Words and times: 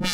Hier 0.00 0.06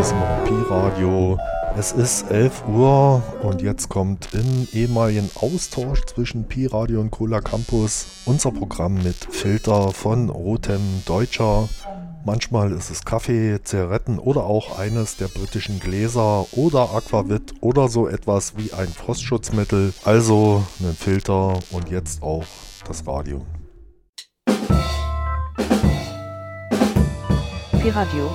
ist 0.00 0.12
immer 0.12 0.44
Pi-Radio. 0.46 1.38
Es 1.76 1.92
ist 1.92 2.30
11 2.30 2.64
Uhr 2.68 3.22
und 3.42 3.60
jetzt 3.60 3.90
kommt 3.90 4.30
im 4.32 4.66
ehemaligen 4.72 5.28
Austausch 5.34 6.06
zwischen 6.06 6.48
Pi-Radio 6.48 7.02
und 7.02 7.10
Cola 7.10 7.42
Campus 7.42 8.22
unser 8.24 8.50
Programm 8.50 8.94
mit 8.94 9.28
Filter 9.30 9.90
von 9.90 10.30
Rotem 10.30 10.80
Deutscher. 11.04 11.68
Manchmal 12.26 12.72
ist 12.72 12.90
es 12.90 13.04
Kaffee, 13.04 13.62
Zigaretten 13.62 14.18
oder 14.18 14.42
auch 14.46 14.80
eines 14.80 15.16
der 15.16 15.28
britischen 15.28 15.78
Gläser 15.78 16.44
oder 16.50 16.92
Aquavit 16.92 17.54
oder 17.60 17.88
so 17.88 18.08
etwas 18.08 18.56
wie 18.56 18.72
ein 18.72 18.88
Frostschutzmittel. 18.88 19.94
Also 20.04 20.64
einen 20.80 20.96
Filter 20.96 21.56
und 21.70 21.88
jetzt 21.88 22.24
auch 22.24 22.42
das 22.84 23.06
Radio. 23.06 23.46
Pi-Radio. 27.80 28.28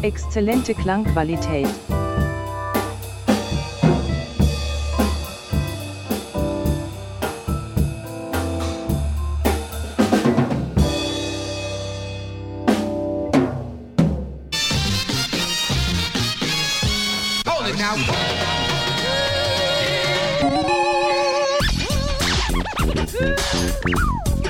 Exzellente 0.00 0.72
Klangqualität. 0.72 1.68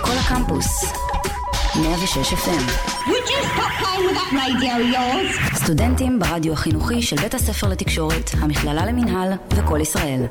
כל 0.01 0.13
הקמפוס, 0.21 0.85
106 1.83 2.33
FM. 2.33 2.65
Would 3.07 3.29
you 3.29 3.41
stop 3.53 3.73
playing 3.81 4.05
with 4.07 4.17
that 4.17 4.33
radio 4.33 4.73
of 4.77 4.95
yours? 4.95 5.57
סטודנטים 5.65 6.19
ברדיו 6.19 6.53
החינוכי 6.53 7.03
של 7.03 7.17
בית 7.17 7.35
הספר 7.35 7.69
לתקשורת, 7.69 8.31
המכללה 8.41 8.87
למינהל 8.87 9.33
וכל 9.51 9.81
ישראל. 9.81 10.23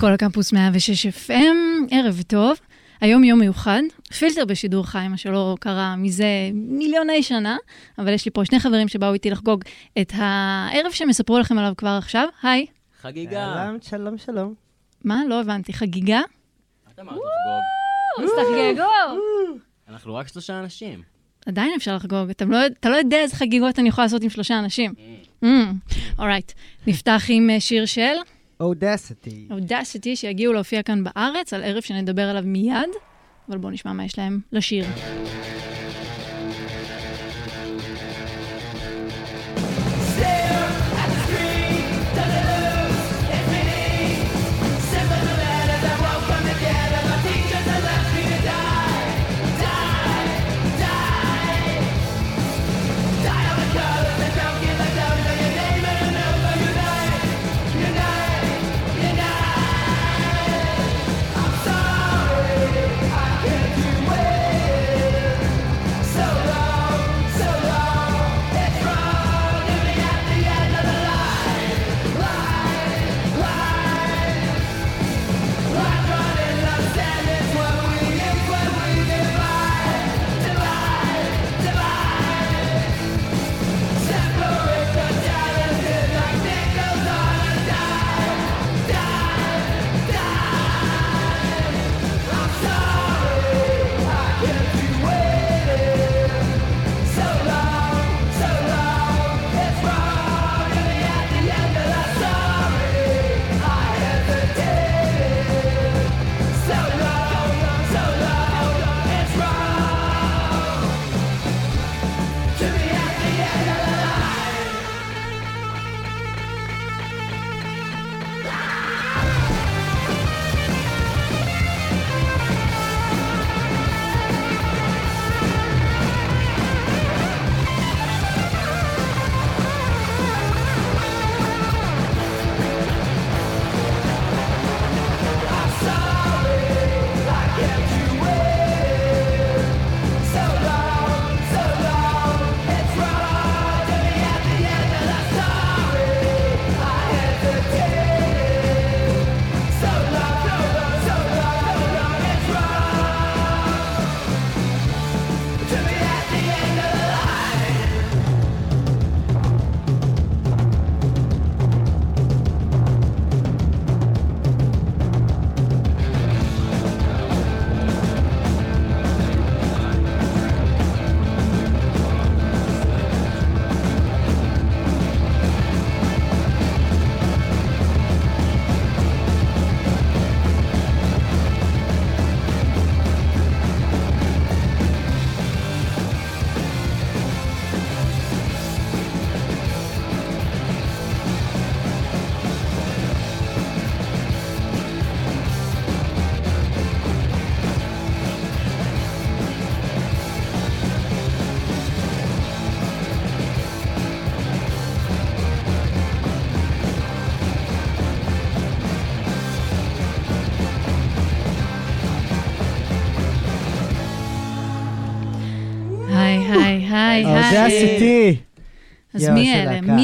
כל 0.00 0.12
הקמפוס 0.12 0.52
106 0.52 1.06
FM, 1.06 1.56
ערב 1.90 2.22
טוב. 2.26 2.56
היום 3.04 3.24
יום 3.24 3.40
מיוחד, 3.40 3.82
פילטר 4.18 4.44
בשידור 4.44 4.86
חי, 4.86 5.08
מה 5.10 5.16
שלא 5.16 5.56
קרה 5.60 5.96
מזה 5.96 6.26
מיליוני 6.54 7.22
שנה, 7.22 7.56
אבל 7.98 8.12
יש 8.12 8.24
לי 8.24 8.30
פה 8.30 8.44
שני 8.44 8.60
חברים 8.60 8.88
שבאו 8.88 9.12
איתי 9.12 9.30
לחגוג 9.30 9.64
את 10.00 10.12
הערב 10.14 10.92
שהם 10.92 11.10
יספרו 11.10 11.38
לכם 11.38 11.58
עליו 11.58 11.72
כבר 11.76 11.88
עכשיו. 11.98 12.28
היי. 12.42 12.66
חגיגה. 13.00 13.44
אהלן, 13.44 13.76
שלום, 13.82 14.18
שלום. 14.18 14.54
מה? 15.04 15.22
לא 15.28 15.40
הבנתי. 15.40 15.72
חגיגה? 15.72 16.20
את 16.94 17.00
אמרת 17.00 17.14
לחגוג. 17.14 18.24
אז 18.24 18.30
תחגגו. 18.30 19.20
אנחנו 19.88 20.14
רק 20.14 20.28
שלושה 20.28 20.58
אנשים. 20.58 21.02
עדיין 21.46 21.72
אפשר 21.76 21.96
לחגוג, 21.96 22.30
אתם 22.30 22.50
לא, 22.50 22.66
אתה 22.66 22.90
לא 22.90 22.96
יודע 22.96 23.16
איזה 23.16 23.36
חגיגות 23.36 23.78
אני 23.78 23.88
יכולה 23.88 24.04
לעשות 24.04 24.22
עם 24.22 24.30
שלושה 24.30 24.58
אנשים. 24.58 24.94
אורייט, 26.18 26.52
נפתח 26.86 27.22
עם 27.28 27.50
אה, 27.50 27.60
שיר 27.60 27.86
של 27.86 28.14
אודסיטי. 28.60 29.48
אודסיטי, 29.50 30.16
שיגיעו 30.16 30.52
להופיע 30.52 30.82
כאן 30.82 31.04
בארץ, 31.04 31.52
על 31.52 31.62
ערב 31.64 31.82
שנדבר 31.82 32.22
עליו 32.22 32.42
מיד, 32.46 32.90
אבל 33.48 33.58
בואו 33.58 33.72
נשמע 33.72 33.92
מה 33.92 34.04
יש 34.04 34.18
להם 34.18 34.40
לשיר. 34.52 34.84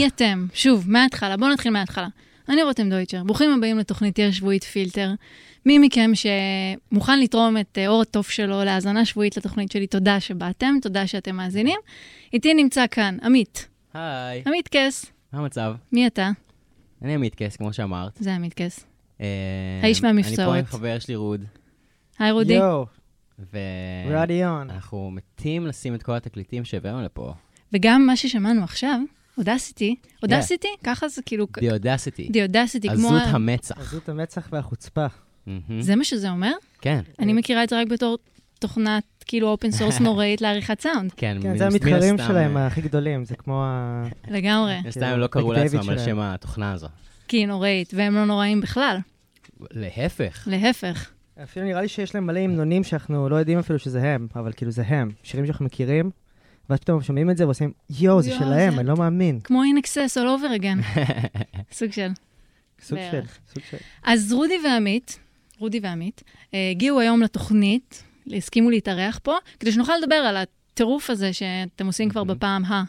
מי 0.01 0.07
אתם? 0.07 0.47
שוב, 0.55 0.91
מההתחלה, 0.91 1.37
בואו 1.37 1.53
נתחיל 1.53 1.73
מההתחלה. 1.73 2.09
אני 2.49 2.63
רותם 2.63 2.91
דויטשר, 2.91 3.25
ברוכים 3.25 3.51
הבאים 3.51 3.79
לתוכנית 3.79 4.15
תהיה 4.15 4.33
שבועית 4.33 4.65
פילטר. 4.65 5.11
מי 5.67 5.79
מכם 5.79 6.11
שמוכן 6.15 7.21
לתרום 7.21 7.57
את 7.59 7.79
אה, 7.79 7.89
אור 7.89 8.03
התוף 8.03 8.31
שלו 8.31 8.65
להאזנה 8.65 9.05
שבועית 9.05 9.37
לתוכנית 9.37 9.71
שלי, 9.73 9.87
תודה 9.87 10.21
שבאתם, 10.21 10.75
תודה 10.83 11.07
שאתם 11.07 11.37
מאזינים. 11.37 11.79
איתי 12.33 12.55
נמצא 12.55 12.85
כאן 12.91 13.17
עמית, 13.23 13.69
היי, 13.95 14.43
עמית 14.47 14.69
קס, 14.69 15.07
מה 15.33 15.39
המצב? 15.39 15.75
מי 15.93 16.07
אתה? 16.07 16.31
אני 17.03 17.15
עמית 17.15 17.35
קס, 17.35 17.57
כמו 17.57 17.73
שאמרת. 17.73 18.17
זה 18.21 18.35
עמית 18.35 18.55
קס. 18.55 18.87
אה, 19.21 19.27
האיש 19.83 20.03
מהמבצעות. 20.03 20.39
אני 20.39 20.47
פה 20.47 20.57
עם 20.57 20.65
חבר 20.65 20.99
שלי 20.99 21.17
רות, 21.17 21.41
היי 22.19 22.31
רודי. 22.31 22.55
יואו, 22.55 22.87
אה, 23.55 24.23
רדיון. 24.23 24.71
ואנחנו 24.71 25.11
מתים 25.11 25.67
לשים 25.67 25.95
את 25.95 26.03
כל 26.03 26.15
התקליטים 26.15 26.65
שהבאנו 26.65 27.03
לפה. 27.03 27.35
וגם 27.73 28.07
מה 28.07 28.17
ששמענו 28.17 28.65
עכשיו, 28.65 29.01
Audacity, 29.41 29.97
Audacity? 30.23 30.69
ככה 30.85 31.09
זה 31.09 31.23
כאילו, 31.23 31.47
The 31.59 31.61
Audacity. 31.61 32.33
The 32.33 32.47
Audacity, 32.47 32.89
כמו... 32.89 33.09
עזות 33.09 33.23
המצח. 33.27 33.79
עזות 33.79 34.09
המצח 34.09 34.49
והחוצפה. 34.53 35.07
זה 35.81 35.97
מה 35.97 36.05
שזה 36.05 36.31
אומר? 36.31 36.53
כן, 36.81 37.01
אני 37.19 37.33
מכירה 37.33 37.65
את 37.65 37.69
זה 37.69 37.81
רק 37.81 37.89
בתור 37.89 38.19
תוכנת, 38.59 39.05
כאילו, 39.27 39.49
open 39.49 39.71
source 39.71 40.01
נוראית 40.11 40.41
לעריכת 40.41 40.81
סאונד. 40.81 41.13
כן. 41.17 41.39
כן, 41.43 41.59
זה 41.59 41.67
המתחרים 41.67 42.15
הסתם, 42.15 42.29
שלהם 42.29 42.57
אה, 42.57 42.67
הכי 42.67 42.81
גדולים, 42.81 43.25
זה 43.25 43.37
כמו 43.37 43.65
ה... 43.65 44.03
לגמרי. 44.29 44.81
מן 44.81 44.89
הסתם 44.89 45.07
הם 45.07 45.19
לא 45.19 45.27
קראו 45.27 45.49
מקדייוויד 45.49 45.75
לעצמם 45.75 45.91
על. 45.91 45.99
שם 45.99 46.21
התוכנה 46.21 46.73
הזו. 46.73 46.89
כי 47.29 47.37
היא 47.37 47.47
נוראית, 47.47 47.93
והם 47.97 48.15
לא 48.15 48.25
נוראים 48.25 48.61
בכלל, 48.61 48.99
להפך. 49.71 50.49
להפך. 50.51 51.11
אפילו 51.43 51.67
נראה 51.67 51.83
לי 51.83 51.89
שיש 51.89 52.15
להם 52.15 52.27
מלא 52.27 52.41
המנונים 52.41 52.85
שאנחנו 52.85 53.29
לא 53.29 53.37
יודעים 53.37 53.59
אפילו 53.59 53.79
שזה 53.79 54.03
הם, 54.03 54.27
אבל 54.37 54.53
כאילו 54.53 54.71
זה 54.71 54.83
הם. 54.87 55.11
שירים 55.23 55.47
שאנחנו 55.47 55.65
מכירים, 55.65 56.11
ואז 56.71 56.79
פתאום 56.81 57.03
שומעים 57.03 57.31
את 57.31 57.37
זה 57.37 57.45
ועושים, 57.45 57.73
יואו, 58.01 58.23
זה 58.23 58.31
שלהם, 58.39 58.79
אני 58.79 58.89
לא 58.89 58.97
מאמין. 58.97 59.41
כמו 59.45 59.63
אינקסס 59.63 60.19
all 60.19 60.21
over 60.21 60.61
again. 60.61 61.01
סוג 61.79 61.93
של. 61.93 62.09
סוג 62.83 62.99
של. 63.11 63.21
סוג 63.55 63.63
של. 63.71 63.77
אז 64.03 64.33
רודי 64.33 64.55
ועמית, 64.65 65.19
רודי 65.59 65.81
ועמית, 65.83 66.23
אה, 66.55 66.71
הגיעו 66.71 67.01
היום 67.01 67.23
לתוכנית, 67.23 68.03
הסכימו 68.37 68.71
להתארח 68.71 69.21
פה, 69.23 69.35
כדי 69.61 69.73
שנוכל 69.73 69.93
לדבר 70.03 70.15
על 70.15 70.37
הטירוף 70.37 71.11
הזה 71.11 71.33
שאתם 71.33 71.87
עושים 71.87 72.09
כבר. 72.09 72.25
בפעם 72.25 72.65
ה... 72.65 72.83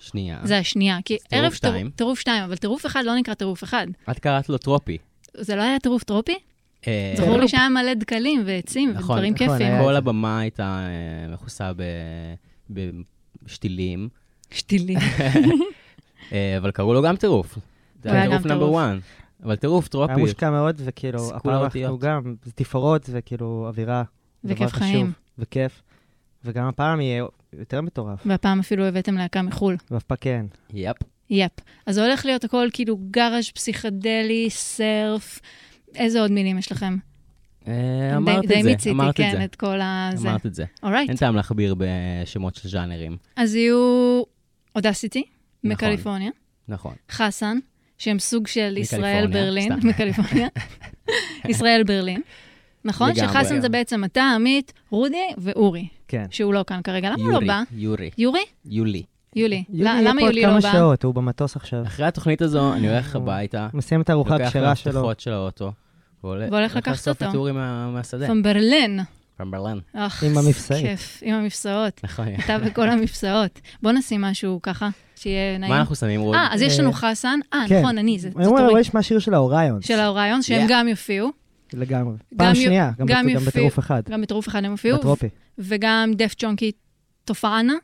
שנייה. 0.00 0.38
זה 0.44 0.58
השנייה. 0.58 0.98
כי 1.04 1.16
ערב 1.30 1.52
שתיים. 1.52 1.90
טירוף 1.90 2.20
שתיים, 2.20 2.44
אבל 2.44 2.56
טירוף 2.56 2.86
אחד 2.86 3.02
לא 3.04 3.14
נקרא 3.16 3.34
טירוף 3.34 3.64
אחד. 3.64 3.86
את 4.10 4.18
קראת 4.18 4.48
לו 4.48 4.58
טרופי. 4.58 4.98
זה 5.36 5.56
לא 5.56 5.62
היה 5.62 5.78
טירוף 5.78 6.04
טרופי? 6.04 6.34
אה, 6.86 7.14
זכור 7.16 7.38
לי 7.38 7.48
שהיה 7.48 7.68
מלא 7.68 7.94
דקלים 7.94 8.42
ועצים 8.46 8.90
נכון, 8.90 9.16
ודברים 9.16 9.34
נכון, 9.34 9.48
כיפים. 9.48 9.66
היה- 9.66 9.82
כל 9.82 9.96
הבמה 9.96 10.40
הייתה 10.40 10.86
אה, 10.88 11.32
מכוסה 11.34 11.72
בשתילים, 13.48 14.08
שתילים. 14.50 14.98
אה, 16.32 16.56
אבל 16.58 16.70
קראו 16.70 16.94
לו 16.94 17.02
גם 17.02 17.16
טירוף. 17.16 17.58
זה 18.02 18.12
היה 18.12 18.22
טירוף 18.22 18.46
נאמבר 18.46 18.66
טירוף. 18.66 18.82
1. 18.82 18.96
אבל 19.44 19.56
טירוף 19.56 19.88
טרופי. 19.88 20.12
היה 20.12 20.18
מושקע 20.18 20.50
מאוד, 20.50 20.80
וכאילו, 20.84 21.36
הפעם. 21.36 21.62
אנחנו 21.64 21.98
גם, 21.98 22.34
זה 22.44 22.52
תפאורות 22.52 23.06
וכאילו 23.12 23.64
אווירה. 23.68 24.02
וכיף 24.44 24.72
חיים. 24.72 25.12
וכיף. 25.38 25.82
וגם 26.44 26.66
הפעם 26.66 27.00
יהיה 27.00 27.24
יותר 27.52 27.80
מטורף, 27.80 28.22
והפעם 28.26 28.60
אפילו 28.60 28.84
הבאתם 28.84 29.14
להקה 29.14 29.42
מחו"ל. 29.42 29.76
ואף 29.90 30.02
פעם 30.02 30.18
כן. 30.20 30.46
יפ. 30.72 30.96
יפ. 31.30 31.52
אז 31.86 31.94
זה 31.94 32.04
הולך 32.06 32.26
להיות 32.26 32.44
הכל 32.44 32.68
כאילו 32.72 32.98
גראז' 33.10 33.50
פסיכדלי, 33.54 34.50
סרף. 34.50 35.40
איזה 35.94 36.20
עוד 36.20 36.30
מילים 36.30 36.58
יש 36.58 36.72
לכם? 36.72 36.96
די- 37.68 38.16
אמרת 38.16 38.46
די 38.46 38.58
את 38.58 38.62
זה, 38.64 38.70
מיציתי, 38.70 38.90
אמרת 38.90 39.10
את 39.10 39.16
כן, 39.16 39.32
זה. 39.38 39.44
את 39.44 39.54
כל 39.54 39.78
הזה. 39.82 40.28
אמרת 40.30 40.46
את 40.46 40.54
זה. 40.54 40.64
אורייט. 40.82 41.08
אין 41.08 41.16
טעם 41.16 41.36
להכביר 41.36 41.74
בשמות 41.78 42.54
של 42.54 42.68
ז'אנרים. 42.68 43.16
אז 43.36 43.54
יהיו 43.54 44.22
אודסיטי, 44.76 45.22
נכון. 45.64 45.70
מקליפורניה, 45.88 46.30
נכון. 46.68 46.94
חסן, 47.10 47.58
שהם 47.98 48.18
סוג 48.18 48.46
של 48.46 48.76
ישראל 48.76 49.26
ברלין. 49.26 49.72
מקליפורניה, 49.88 50.48
ישראל 51.48 51.82
ברלין. 51.86 52.20
נכון? 52.84 53.14
שחסן 53.14 53.60
זה 53.60 53.68
בעצם 53.68 54.04
אתה, 54.04 54.22
עמית, 54.34 54.72
רודי 54.90 55.16
ואורי, 55.38 55.88
כן. 56.08 56.24
שהוא 56.30 56.54
לא 56.54 56.64
כאן 56.66 56.80
כרגע. 56.84 57.10
למה 57.10 57.22
הוא 57.22 57.32
לא 57.32 57.40
בא? 57.46 57.62
יורי, 57.72 58.10
יורי? 58.18 58.40
יולי. 58.64 59.02
יולי. 59.36 59.64
יולי 59.72 59.84
ל- 59.84 59.86
יהיה 59.86 60.02
למה 60.02 60.20
פה 60.20 60.26
עוד 60.26 60.34
יולי 60.36 60.42
לא 60.42 60.48
כמה 60.48 60.60
בא? 60.60 60.72
שעות, 60.72 61.04
הוא 61.04 61.14
במטוס 61.14 61.56
עכשיו. 61.56 61.82
אחרי 61.82 62.06
התוכנית 62.06 62.42
הזו, 62.42 62.74
אני 62.74 62.88
הולך 62.88 63.16
הביתה, 63.16 63.68
מסיים 63.74 64.00
את 64.00 64.10
הארוחה 64.10 64.30
לוקח 64.34 64.44
את 64.44 64.56
הכשרה 64.56 64.74
שלו. 64.74 64.92
המפתחות 64.92 65.20
של 65.20 65.32
האוטו, 65.32 65.72
והולך 66.24 66.76
לקחת 66.76 66.88
לאסוף 66.88 67.08
אותו. 67.22 67.30
את 67.30 67.34
אורי 67.34 67.52
מה- 67.52 67.90
מהשדה. 67.90 68.26
פון 68.26 68.42
ברלין. 68.42 69.00
פרם 69.36 69.50
ברלן. 69.50 69.78
עם 69.94 70.38
המפסעית. 70.38 70.86
כיף, 70.86 71.18
עם 71.22 71.34
המפסעות. 71.34 72.00
נכון. 72.04 72.26
אתה 72.44 72.56
וכל 72.64 72.88
המפסעות. 72.90 73.60
בוא 73.82 73.92
נשים 73.92 74.20
משהו 74.20 74.60
ככה, 74.62 74.88
שיהיה 75.16 75.58
נעים. 75.58 75.72
מה 75.72 75.80
אנחנו 75.80 75.94
שמים, 75.94 76.20
רוד? 76.20 76.34
אה, 76.34 76.48
אז 76.50 76.62
יש 76.62 76.78
לנו 76.80 76.88
אה, 76.88 76.94
חסן. 76.94 77.40
אה, 77.54 77.64
כן. 77.68 77.78
נכון, 77.80 77.98
אני, 77.98 78.18
זה 78.18 78.30
אני. 78.36 78.46
אבל 78.46 78.80
יש 78.80 78.94
מהשיר 78.94 79.18
של 79.18 79.34
האוריון. 79.34 79.82
של 79.82 80.00
האוריון, 80.00 80.42
שהם. 80.42 80.66
גם 80.70 80.88
יופיעו. 80.88 81.30
לגמרי. 81.72 82.16
גם 82.34 82.38
פעם 82.38 82.54
שנייה, 82.54 82.90
גם 83.06 83.26
בטירוף 83.46 83.78
אחד. 83.78 84.02
גם 84.10 84.22
בטירוף 84.22 84.48
אחד 84.48 84.64
הם 84.64 84.70
הופיעו. 84.70 84.98
בטרופי. 84.98 85.28
וגם 85.58 86.10
דף 86.16 86.34
צ'ונקי 86.34 86.72
תופענה. 87.24 87.74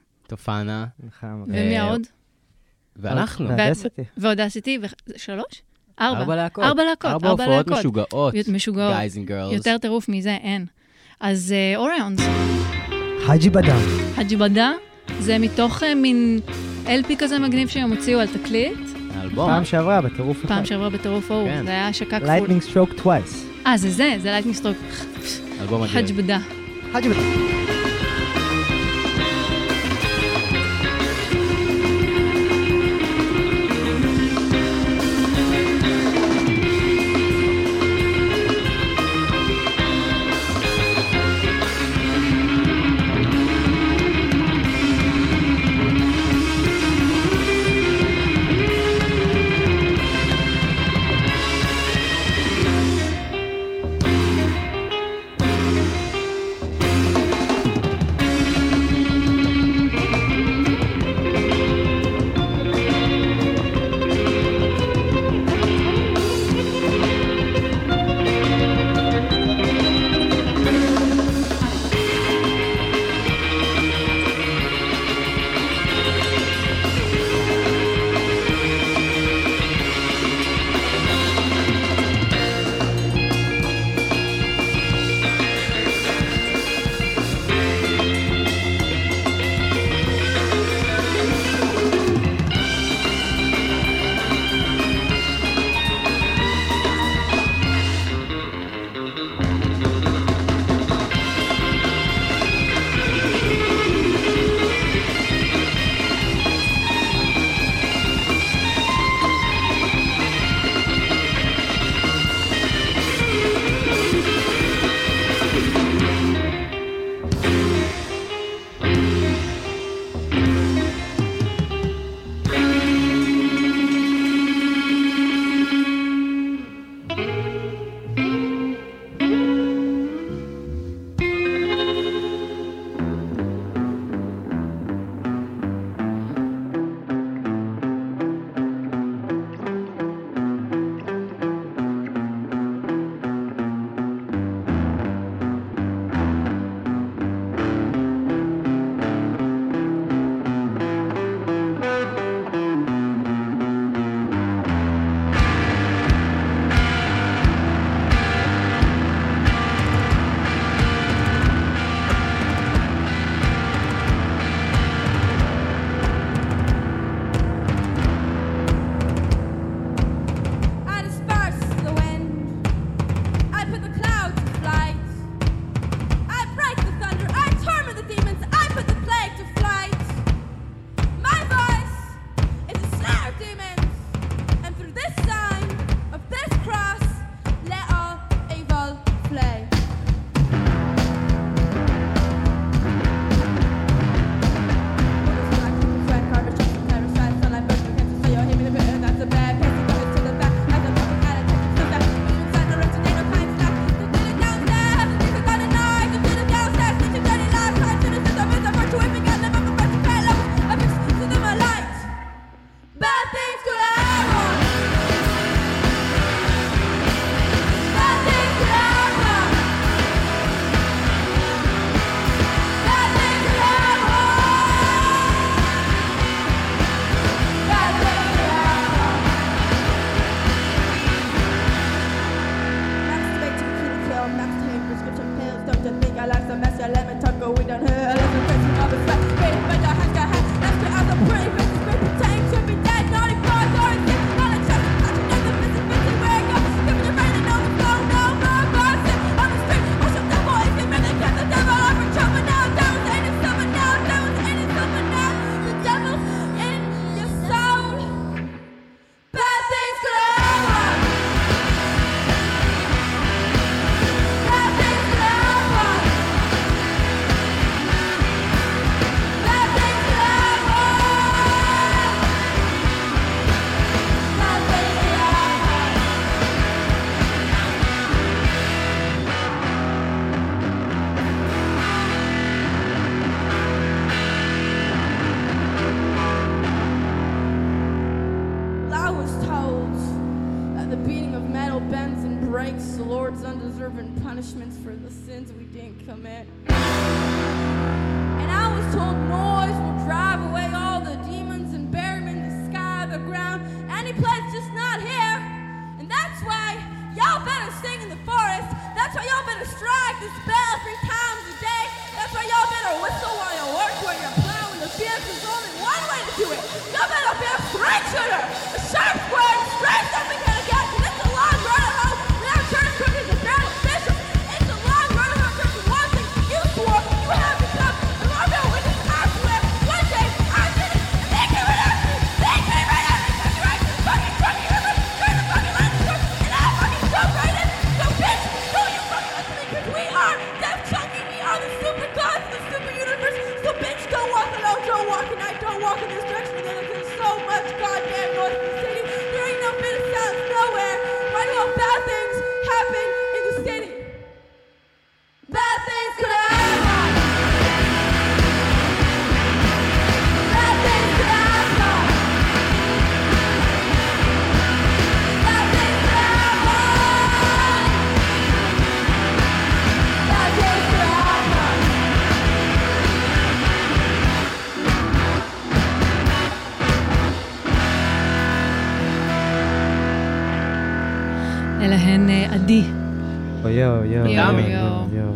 נכון. 1.06 1.44
ומי 1.48 1.80
עוד? 1.80 2.02
ואנחנו. 2.96 3.48
ו 3.48 3.54
Audacity. 3.54 4.02
ו 4.16 4.23
Audacity, 4.23 4.78
שלוש? 5.16 5.62
ארבע. 6.00 6.20
ארבע 6.20 6.36
להקות. 6.36 6.64
ארבע 6.64 6.84
להקות, 6.84 7.10
ארבע 7.10 7.30
הופעות. 7.30 7.68
משוגעות. 7.68 8.34
משוגעות. 8.48 8.94
Guys 8.94 9.16
and 9.16 9.28
girls. 9.30 9.54
יותר 9.54 9.78
טירוף 9.78 10.08
מזה 10.08 10.30
אין. 10.30 10.66
אז 11.20 11.54
אה, 11.56 11.76
אוריון, 11.76 12.16
חאג'י 13.26 13.50
בדם. 13.50 13.78
הג'יבדה, 14.16 14.72
זה 15.20 15.38
מתוך 15.38 15.82
אה, 15.82 15.94
מין 15.94 16.40
LP 16.86 17.16
כזה 17.18 17.38
מגניב 17.38 17.68
שהם 17.68 17.90
הוציאו 17.92 18.20
על 18.20 18.26
תקליט. 18.26 18.78
האלבום. 19.14 19.50
פעם 19.50 19.64
שעברה 19.64 20.00
בטירוף 20.00 20.44
אחד. 20.44 20.48
פעם 20.48 20.64
שעברה 20.64 20.90
בטירוף 20.90 21.30
ההוא, 21.30 21.48
כן. 21.48 21.64
זה 21.64 21.70
היה 21.70 21.88
השקה 21.88 22.16
כפול. 22.16 22.26
lightning 22.28 22.62
struck 22.62 22.92
twice. 22.92 23.46
אה, 23.66 23.76
זה 23.76 23.90
זה, 23.90 24.14
זה 24.22 24.30
lightning 24.30 24.56
struck. 24.56 24.76
אלבום 25.60 25.82
אדיר. 25.82 25.94
חג'בדה. 25.94 26.38
חאג'י 26.92 27.08
בדם. 27.08 27.83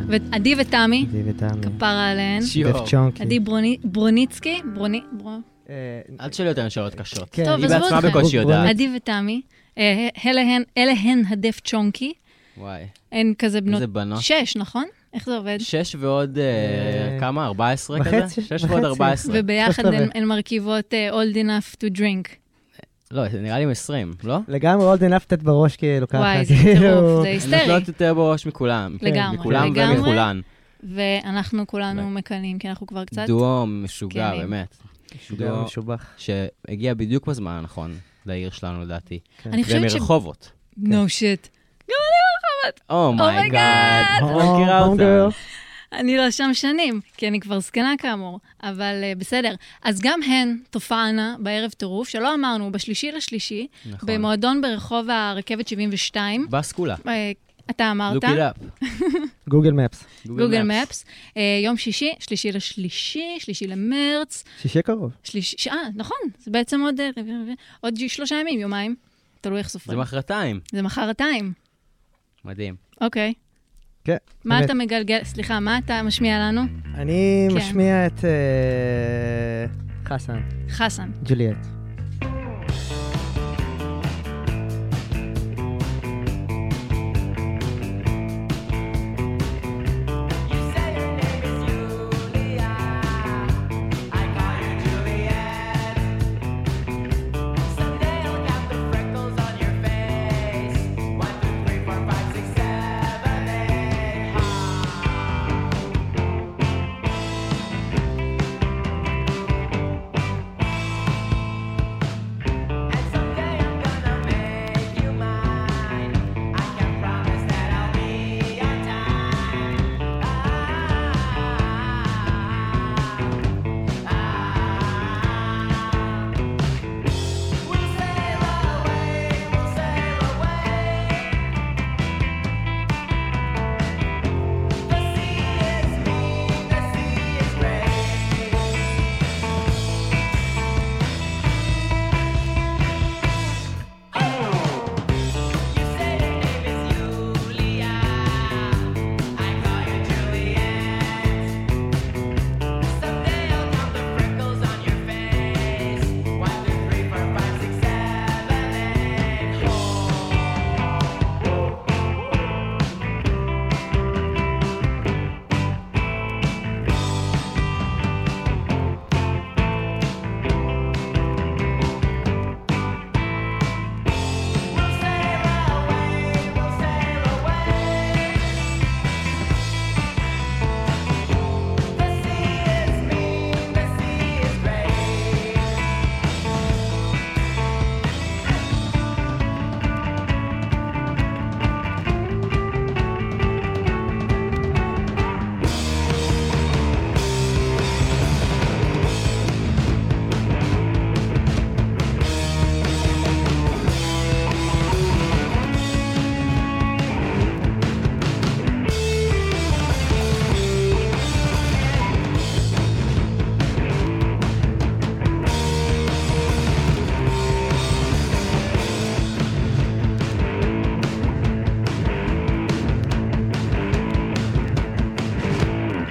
ועדי 0.09 0.55
ותמי, 0.59 1.07
עדי 1.09 1.23
ותמי. 1.31 1.63
כפרה 1.63 2.11
עליהן. 2.11 2.43
שיו. 2.43 2.73
דף 2.73 2.91
צ'ונקי. 2.91 3.23
עדי 3.23 3.41
ברוני- 3.41 3.77
ברוניצקי, 3.85 4.61
ברוני... 4.75 5.01
ברו- 5.13 5.31
אה, 5.71 5.75
אל 6.21 6.29
תשאלי 6.29 6.49
אותנו 6.49 6.71
שאלות 6.71 6.95
קשות. 6.95 7.29
כן. 7.33 7.49
היא 7.59 7.69
בעצמה. 7.69 8.01
בקושי 8.01 8.37
יודעת. 8.37 8.69
עדי 8.71 8.89
ותמי, 8.97 9.41
אה, 9.79 10.09
אלה 10.77 10.93
הן- 10.93 11.23
הדף 11.29 11.61
צ'ונקי. 11.65 12.13
וואי. 12.59 12.83
הן 13.13 13.35
כזה 13.39 13.61
בנות... 13.61 13.75
איזה 13.75 13.87
בנות. 13.87 14.21
שש, 14.23 14.57
נכון? 14.57 14.85
איך 15.15 15.27
זה 15.27 15.37
עובד? 15.37 15.57
שש 15.61 15.97
ועוד, 15.99 16.39
אה, 16.39 17.17
כמה? 17.21 17.47
14 17.47 17.99
וחצי, 18.01 18.11
כזה? 18.43 18.59
שש 18.59 18.65
ועוד 18.65 18.73
וחצי. 18.85 18.87
14. 18.89 19.35
וביחד 19.39 19.87
הן- 19.87 20.25
מרכיבות 20.25 20.95
old 21.13 21.35
enough 21.37 21.75
to 21.75 21.99
drink. 21.99 22.35
לא, 23.11 23.29
זה 23.29 23.41
נראה 23.41 23.59
לי 23.59 23.65
עם 23.65 23.71
20, 23.71 24.13
לא? 24.25 24.39
לגמרי 24.49 24.85
עוד 24.85 25.03
enough 25.03 25.43
בראש 25.43 25.77
כאילו 25.77 26.09
ככה. 26.09 26.19
וואי, 26.19 26.45
זה 26.45 26.55
כאילו. 26.63 26.81
טירוף, 26.81 27.23
זה 27.23 27.29
היסטרי. 27.29 27.59
נותנות 27.59 27.89
יותר 27.89 28.15
בראש 28.15 28.47
מכולם. 28.47 28.97
לגמרי, 29.03 29.37
מכולם. 29.37 29.73
ומכולן. 29.97 30.41
ואנחנו 30.83 31.67
כולנו. 31.67 32.11
מקנאים, 32.11 32.59
כי 32.59 32.69
אנחנו 32.69 32.87
כבר 32.87 33.05
קצת... 33.05 33.27
דואו 33.27 33.67
משוגע. 33.67 34.31
באמת. 34.31 34.77
משוגע 35.17 35.49
דואו 35.49 35.65
משובח. 35.65 36.07
שהגיע 36.17 36.95
בדיוק 36.95 37.27
בזמן 37.27 37.53
הנכון 37.53 37.95
לעיר 38.27 38.51
שלנו, 38.51 38.83
לדעתי. 38.83 39.19
אני 39.47 39.65
חושבת 39.65 39.91
ש... 39.91 39.95
ומרחובות. 39.95 40.51
no 40.79 41.09
shit. 41.09 41.49
Oh 42.91 43.23
my 43.23 43.55
God. 43.55 44.19
Oh 44.21 44.23
my 44.23 44.23
God. 44.23 44.25
את 44.25 44.37
לא 44.37 44.55
מכירה 44.55 44.79
הום 44.81 45.01
אותה. 45.01 45.29
אני 45.93 46.17
לא 46.17 46.31
שם 46.31 46.51
שנים, 46.53 47.01
כי 47.17 47.29
אני 47.29 47.41
כבר 47.41 47.61
זקנה 47.61 47.95
כאמור, 47.99 48.41
אבל 48.63 48.95
uh, 49.03 49.19
בסדר. 49.19 49.55
אז 49.83 50.01
גם 50.01 50.23
הן 50.23 50.59
תופענה 50.71 51.37
בערב 51.39 51.71
טירוף, 51.71 52.09
שלא 52.09 52.35
אמרנו, 52.35 52.73
בשלישי 52.73 53.13
לשלישי, 53.13 53.67
נכון. 53.87 54.09
במועדון 54.09 54.61
ברחוב 54.61 55.11
הרכבת 55.11 55.69
72. 55.69 56.47
בסקולה. 56.51 56.97
אה, 57.09 57.33
אתה 57.71 57.91
אמרת, 57.91 58.25
look 58.25 58.27
it 58.27 58.59
up. 58.59 58.85
גוגל 59.49 59.73
מפס. 59.73 60.05
גוגל 60.27 60.63
מפס, 60.63 61.05
יום 61.65 61.77
שישי, 61.77 62.15
שלישי 62.19 62.53
לשלישי, 62.53 63.37
שלישי 63.39 63.67
למרץ, 63.67 64.45
שישי 64.63 64.83
קרוב. 64.83 65.13
שלישי, 65.25 65.71
אה, 65.71 65.77
נכון, 65.95 66.17
זה 66.39 66.51
בעצם 66.51 66.81
עוד, 66.81 67.01
אה, 67.01 67.11
עוד 67.81 67.95
שלושה 68.09 68.35
ימים, 68.41 68.61
יומיים, 68.61 68.95
תלוי 69.41 69.59
איך 69.59 69.67
זה 69.67 69.73
סופרים. 69.73 70.01
מחרתיים. 70.01 70.61
זה 70.73 70.83
מחרתיים, 70.83 71.53
מדהים. 72.45 72.77
אוקיי. 73.01 73.33
כן. 74.09 74.17
מה 74.45 74.55
באמת. 74.55 74.65
אתה 74.65 74.75
מגלגל, 74.75 75.19
סליחה, 75.25 75.61
מה 75.61 75.79
אתה 75.79 76.03
משמיע 76.03 76.39
לנו? 76.39 76.61
אני 76.95 77.49
כן. 77.51 77.57
משמיע 77.57 78.07
את 78.07 78.25
אה, 78.25 79.67
חסן, 80.05 80.41
חסן. 80.71 81.11
ג'וליאט. 81.25 81.78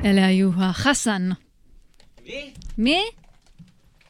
אלה 0.08 0.26
היו 0.26 0.50
החסן. 0.58 1.30
מי? 2.26 2.54
מי? 2.78 3.04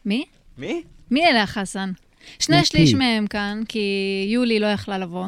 מי? 0.06 0.26
מי? 0.58 0.84
מי 1.12 1.26
אלה 1.28 1.44
החסן? 1.44 1.92
שני? 2.40 2.66
שליש 2.66 2.94
מהם 2.94 3.28
כאן, 3.28 3.62
כי 3.68 3.80
יולי 4.34 4.60
לא 4.60 4.68
יכלה 4.68 4.98
לבוא, 4.98 5.26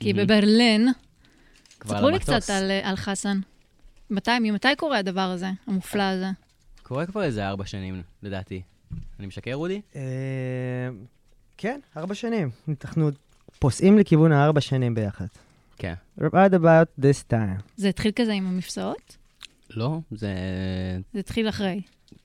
כי 0.00 0.08
היא 0.08 0.14
בברלין. 0.14 0.88
ספרו 1.84 2.10
לי. 2.10 2.18
קצת 2.18 2.50
על, 2.50 2.70
על 2.82 2.96
חסן. 2.96 3.40
מתי, 4.10 4.30
ממתי 4.40 4.68
קורה 4.76 4.98
הדבר 4.98 5.20
הזה, 5.20 5.50
המופלא 5.66 6.02
הזה? 6.02 6.26
קורה 6.82 7.06
כבר 7.06 7.22
איזה 7.22 7.48
ארבע 7.48 7.66
שנים, 7.66 8.02
לדעתי. 8.22 8.62
אני 9.18 9.26
משקר, 9.26 9.52
רודי? 9.52 9.80
אה, 9.96 10.00
כן, 11.56 11.80
ארבע 11.96 12.14
שנים. 12.14 12.50
אנחנו 12.84 13.10
פוסעים 13.58 13.98
לכיוון 13.98 14.32
הארבע 14.32 14.60
שנים 14.60 14.94
ביחד. 14.94 15.26
כן. 15.76 15.94
Right 16.20 16.52
about 16.52 17.00
this 17.00 17.32
time. 17.32 17.62
זה 17.76 17.88
התחיל 17.88 18.12
כזה 18.16 18.32
עם 18.32 18.46
המפסעות? 18.46 19.16
לא, 19.76 19.98
זה... 20.10 20.34
זה 21.12 21.18
התחיל 21.20 21.48
אחרי. 21.48 21.80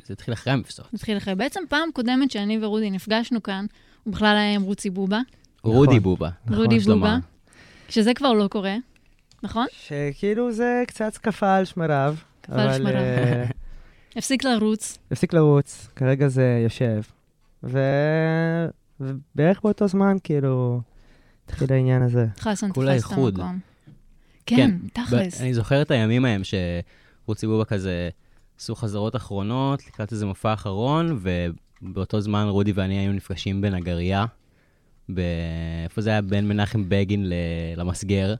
זה 0.06 0.14
התחיל 0.14 0.34
אחרי 0.34 0.54
המפסעות. 0.54 0.90
זה 0.92 0.96
התחיל 0.96 1.18
אחרי. 1.18 1.36
בעצם 1.36 1.60
פעם 1.70 1.90
קודמת 1.94 2.32
שאני 2.32 2.58
ורודי 2.62 2.92
נפגשנו 2.92 3.44
כאן, 3.44 3.66
הוא 4.04 4.14
בכלל 4.14 4.36
היה 4.38 4.56
עם 4.56 4.62
רוצי 4.62 4.90
בובה. 4.90 5.22
רודי 5.64 6.00
בובה. 6.00 6.30
רודי 6.50 6.76
יש 6.76 6.88
לומר. 6.88 7.08
בובה. 7.08 7.18
שזה 7.90 8.14
כבר 8.14 8.34
לא 8.34 8.48
קורה, 8.48 8.76
נכון? 9.44 9.66
שכאילו 9.72 10.52
זה 10.52 10.84
קצת 10.88 11.18
קפא 11.18 11.58
על 11.58 11.66
שמריו. 11.66 12.16
קפא 12.42 12.54
על 12.54 12.78
שמריו. 12.78 13.02
אה, 13.02 13.46
הפסיק 14.18 14.44
לרוץ. 14.44 14.98
הפסיק 15.12 15.34
לרוץ, 15.34 15.88
כרגע 15.96 16.28
זה 16.28 16.62
יושב. 16.64 17.02
ו... 17.64 17.80
ובערך 19.00 19.62
באותו 19.64 19.88
זמן, 19.88 20.18
כאילו, 20.24 20.82
התחיל 21.46 21.74
העניין 21.74 22.02
הזה. 22.02 22.26
חסן 22.40 22.72
תפס 22.72 22.84
את 22.84 22.90
איחוד. 22.90 23.40
המקום. 23.40 23.60
כן, 24.46 24.72
תכלס. 24.94 25.38
ב- 25.38 25.42
אני 25.42 25.54
זוכר 25.54 25.82
את 25.82 25.92
הימים 25.92 26.26
ההם 26.26 26.42
שרוצי 27.28 27.48
בובה 27.48 27.66
כזה 27.66 28.10
עשו 28.60 28.76
חזרות 28.76 29.16
אחרונות 29.16 29.88
לקראת 29.88 30.12
איזה 30.12 30.26
מופע 30.26 30.54
אחרון, 30.54 31.20
ובאותו 31.82 32.22
זמן 32.22 32.46
רודי 32.50 32.72
ואני 32.72 32.98
היינו 32.98 33.14
נפגשים 33.14 33.62
בנגרייה. 33.62 34.26
איפה 35.84 36.02
זה 36.02 36.10
היה? 36.10 36.22
בין 36.22 36.48
מנחם 36.48 36.84
בגין 36.88 37.30
ל- 37.30 37.34
למסגר. 37.78 38.36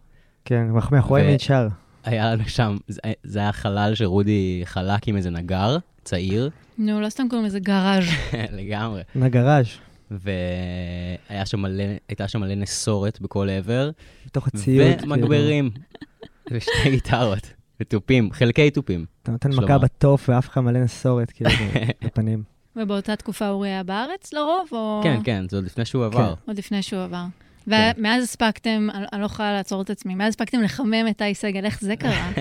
כן, 0.46 0.68
אנחנו 0.76 0.96
מאחורי 0.96 1.22
ו- 1.22 1.26
מנשר. 1.32 1.68
היה 2.04 2.32
לנו 2.34 2.44
שם, 2.50 2.78
זה- 2.88 3.02
זה 3.24 3.40
היה 3.40 3.52
חלל 3.52 3.96
שרודי 3.96 4.62
חלק 4.66 5.08
עם 5.08 5.18
איזה 5.18 5.30
נגר, 5.30 5.78
צעיר, 6.04 6.50
נו, 6.78 7.02
לא 7.02 7.10
סתם 7.10 7.28
קוראים 7.30 7.46
לזה 7.48 7.60
גראז'. 7.60 8.04
לגמרי. 8.60 9.02
נגראז', 9.16 9.66
והייתה 10.12 11.46
שם 11.46 11.60
מלא, 11.62 11.84
הייתה 12.10 12.28
שם 12.28 12.40
מלא 12.42 12.56
נסורת 12.56 13.22
בכל 13.22 13.50
עבר, 13.50 13.90
בתוך 14.26 14.48
הציוד. 14.48 14.98
כאילו. 15.00 15.14
ומגברים, 15.14 15.70
ושתי 16.52 16.72
גיטרות, 16.90 17.54
ותופים, 17.82 18.32
חלקי 18.32 18.72
תופים. 18.72 19.06
אתה 19.24 19.32
נותן. 19.32 19.50
מכה 19.54 19.78
בתוף 19.78 20.30
ואף 20.30 20.50
אחד 20.50 20.62
מלא 20.62 20.80
נסורת, 20.80 21.32
כאילו, 21.32 21.50
בפנים. 22.06 22.44
ובאותה 22.76 23.16
תקופה 23.16 23.50
אורי 23.50 23.70
היה 23.70 23.84
בארץ 23.84 24.34
לרוב, 24.34 24.70
או... 24.72 25.02
כן, 25.04 25.20
כן, 25.24 25.46
זה 25.50 25.58
עוד 25.58 25.66
לפני 25.66 25.86
שהוא 25.86 26.06
עבר. 26.06 26.34
עוד 26.48 26.58
לפני 26.58 26.82
שהוא 26.82 27.04
עבר. 27.04 27.26
כן. 27.66 27.92
ומאז 27.98 28.24
הספקתם, 28.24 28.88
אני 29.14 29.22
לא 29.22 29.26
יכולה 29.26 29.54
לעצור 29.54 29.82
את 29.82 29.90
עצמי, 29.90 30.16
מאז 30.16 30.30
הספקתם 30.30 30.62
לחמם 30.62 31.08
את 31.10 31.18
טי 31.18 31.34
סגל, 31.34 31.66
איך 31.66 31.82
זה 31.82 31.96
קרה? 31.96 32.32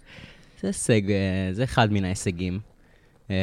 זה 0.60 0.66
הישג, 0.66 1.10
אה, 1.10 1.48
זה 1.52 1.64
אחד 1.64 1.92
מן 1.92 2.04
ההישגים. 2.04 2.60
אמ, 3.30 3.34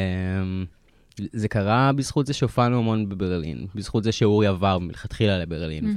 זה 1.32 1.48
קרה 1.48 1.92
בזכות 1.92 2.26
זה 2.26 2.32
שהופענו 2.32 2.78
המון 2.78 3.08
בברלין, 3.08 3.66
בזכות 3.74 4.04
זה 4.04 4.12
שאורי 4.12 4.46
עבר 4.46 4.78
מלכתחילה 4.78 5.38
לברלין. 5.38 5.94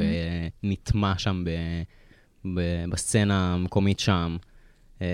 ונטמע 0.63 1.13
שם 1.17 1.43
ב, 1.45 1.49
ב, 2.55 2.85
בסצנה 2.89 3.53
המקומית 3.53 3.99
שם. 3.99 4.37
אמ, 5.01 5.05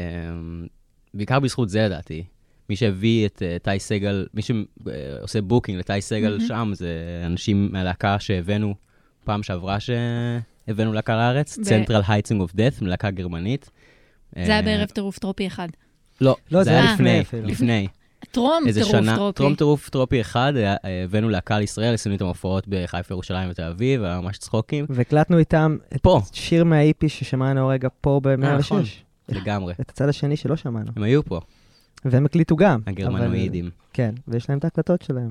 בעיקר 1.13 1.39
בזכות 1.39 1.69
זה, 1.69 1.85
לדעתי. 1.85 2.23
מי 2.69 2.75
שהביא 2.75 3.25
את 3.25 3.41
אה, 3.41 3.57
Ty 3.61 3.79
Segall, 3.79 4.25
מי 4.33 4.41
שעושה 4.41 5.41
booking 5.41 5.79
ל 5.79 5.87
Ty 5.87 6.01
Segall 6.01 6.31
מהמם. 6.31 6.47
שם, 6.47 6.71
זה 6.75 7.23
אנשים 7.25 7.69
מהלהקה 7.71 8.19
שהבאנו 8.19 8.75
פעם 9.25 9.43
שעברה 9.43 9.77
שהבאנו 9.79 10.93
להקה 10.93 11.15
לארץ, 11.15 11.57
ב- 11.57 11.61
Central 11.61 12.03
Heating 12.07 12.49
of 12.49 12.55
Death, 12.55 12.83
מלהקה 12.83 13.11
גרמנית. 13.11 13.69
זה 14.35 14.41
היה 14.41 14.57
אה, 14.57 14.61
בערב 14.61 14.89
טירוף 14.89 15.19
טרופי 15.19 15.47
אחד. 15.47 15.67
לא, 16.21 16.35
לא, 16.51 16.59
זה 16.59 16.63
זה 16.63 16.69
היה 16.71 16.93
לפני, 16.93 17.19
לפני 17.19 17.21
אפילו. 17.21 17.47
לפני. 17.47 17.87
טרום 18.31 18.63
טירוף 18.73 18.91
שנה, 18.91 19.15
טרופי. 19.15 19.37
טרום 19.37 19.55
טירוף 19.55 19.89
טרופי 19.89 20.21
אחד, 20.21 20.53
אה, 20.55 20.75
הבאנו 21.03 21.29
להקה 21.29 21.59
לישראל, 21.59 21.93
עשינו 21.93 22.13
איתם 22.13 22.25
הופעות 22.25 22.63
בחיפה, 22.67 23.13
ירושלים 23.13 23.49
ותל 23.49 23.63
אביב, 23.63 24.03
היה 24.03 24.21
ממש 24.21 24.37
צחוקים. 24.37 24.85
והקלטנו 24.89 25.37
איתם 25.37 25.77
את 25.95 26.01
פה, 26.01 26.21
שיר 26.31 26.63
מה 26.63 26.86
EP 26.86 27.09
ששמענו 27.09 27.67
רגע 27.67 27.87
פה 28.01 28.21
נכון. 28.37 28.81
ב-106. 28.83 28.87
לגמרי. 29.29 29.73
את 29.81 29.89
הצד 29.89 30.09
השני 30.09 30.37
שלא 30.37 30.55
שמענו. 30.55 30.91
הם 30.95 31.03
היו 31.03 31.23
פה, 31.25 31.39
והם 32.05 32.25
הקליטו 32.25 32.55
גם. 32.55 32.79
הגרמנואידים. 32.87 33.65
אבל- 33.65 33.73
כן, 33.93 34.15
ויש 34.27 34.49
להם 34.49 34.57
את 34.59 34.63
ההקלטות 34.63 35.01
שלהם. 35.01 35.29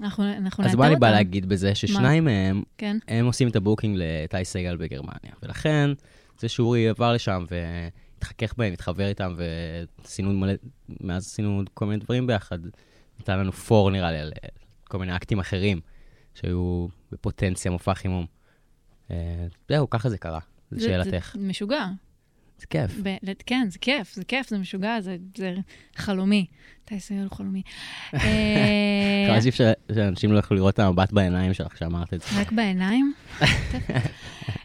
אנחנו 0.00 0.24
אנחנו 0.24 0.38
נאתר 0.38 0.54
אותם. 0.58 0.64
אז 0.68 0.74
מה 0.74 0.86
אני 0.86 0.96
בא 0.96 1.10
להגיד 1.10 1.46
בזה? 1.48 1.74
ששניים 1.74 2.24
מהם, 2.24 2.62
כן. 2.78 2.96
הם 3.08 3.26
עושים 3.26 3.48
את 3.48 3.56
ה 3.56 3.61
booking 3.61 3.96
ל 4.00 4.15
Ty 4.15 4.44
Segall 4.44 4.76
בגרמניה. 4.76 5.32
ולכן, 5.42 5.90
זה 6.38 6.48
שאורי 6.48 6.88
עבר 6.88 7.12
לשם 7.12 7.44
והתחכך 7.50 8.54
בהם, 8.56 8.72
התחבר 8.72 9.06
איתם, 9.08 9.34
ועשינו 9.36 10.32
מלא, 10.32 10.52
מאז 11.00 11.22
עשינו 11.26 11.62
כל 11.74 11.86
מיני 11.86 12.04
דברים 12.04 12.26
ביחד. 12.26 12.58
נתן 13.20 13.38
לנו 13.38 13.52
פור, 13.52 13.90
נראה 13.90 14.10
לי, 14.12 14.18
על 14.18 14.32
אה, 14.44 14.48
כל 14.84 14.98
מיני 14.98 15.16
אקטים 15.16 15.38
אחרים, 15.38 15.80
שהיו 16.34 16.86
בפוטנציה 17.12 17.70
מופע 17.70 17.94
חימום. 17.94 18.26
אה, 19.10 19.46
זהו, 19.68 19.90
ככה 19.90 20.08
זה 20.08 20.18
קרה, 20.18 20.38
זה- 20.70 20.76
לשאלתך. 20.76 21.36
זה 21.40 21.46
משוגע. 21.48 21.86
זה 22.58 22.66
כיף. 22.66 22.90
ב- 23.02 23.16
כן, 23.46 23.66
זה 23.70 23.78
כיף, 23.78 24.14
זה 24.14 24.24
כיף, 24.24 24.48
זה 24.48 24.58
משוגע, 24.58 25.00
זה 25.00 25.16
זה 25.36 25.54
חלומי. 25.96 26.46
טי 26.84 27.00
סגל 27.00 27.18
הוא 27.22 27.36
חלומי. 27.36 27.62
אה, 28.14 28.20
שאי 29.40 29.48
אפשר- 29.48 29.72
שאנשים 29.94 30.32
לא 30.32 30.38
יכלו 30.38 30.56
לראות 30.56 30.74
את 30.74 30.78
המבט 30.78 31.12
בעיניים 31.12 31.54
שלך 31.54 31.72
כשאמרת 31.74 32.14
את 32.14 32.20
זה. 32.22 32.40
רק 32.40 32.52
בעיניים. 32.52 33.12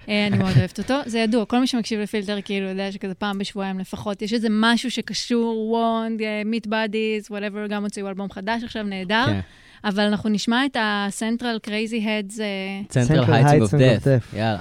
אה, 0.09 0.27
אני 0.27 0.37
מאוד 0.37 0.57
אוהבת 0.57 0.77
אותו. 0.79 0.93
זה 1.05 1.19
ידוע, 1.19 1.45
כל 1.45 1.59
מי 1.59 1.67
שמקשיב 1.67 1.99
לפילטר 1.99 2.41
כאילו 2.41 2.67
יודע 2.67 2.91
שכזה 2.91 3.13
פעם 3.13 3.37
בשבועיים 3.37 3.79
לפחות, 3.79 4.21
יש 4.21 4.33
איזה 4.33 4.47
משהו 4.51 4.91
שקשור, 4.91 5.69
Wand, 5.71 6.21
Meatbodies, 6.45 7.27
whatever, 7.29 7.67
גם 7.67 7.83
הוציאו 7.83 8.07
אלבום 8.07 8.31
חדש 8.31 8.63
עכשיו, 8.63 8.83
נהדר. 8.83 9.25
כן. 9.27 9.39
אבל 9.83 10.03
אנחנו 10.03 10.29
נשמע 10.29 10.65
את 10.65 10.75
ה-Central 10.75 11.67
Crazy 11.67 12.03
Heads, 12.05 12.41
אה, 12.41 13.03
Central 13.03 13.25
Heating 13.27 13.67
of 13.67 13.73
Death. 13.73 14.37
יאללה, 14.37 14.59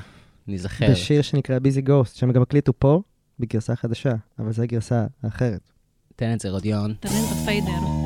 ניזכר. 0.48 0.90
בשיר 0.90 1.22
שנקרא 1.22 1.58
Busy 1.58 1.80
Ghost, 1.82 2.16
שהם 2.16 2.32
גם 2.32 2.42
הקליטו 2.42 2.72
פה, 2.78 3.02
בגרסה 3.40 3.76
חדשה, 3.76 4.14
אבל 4.38 4.52
זו 4.52 4.62
הגרסה 4.62 5.06
האחרת. 5.22 5.60
תן 6.16 6.32
את 6.32 6.40
זה, 6.40 6.50
רודיון. 6.50 6.94
תרים 7.00 7.24
את 7.24 7.36
ה 7.42 7.50
fader. 7.50 7.99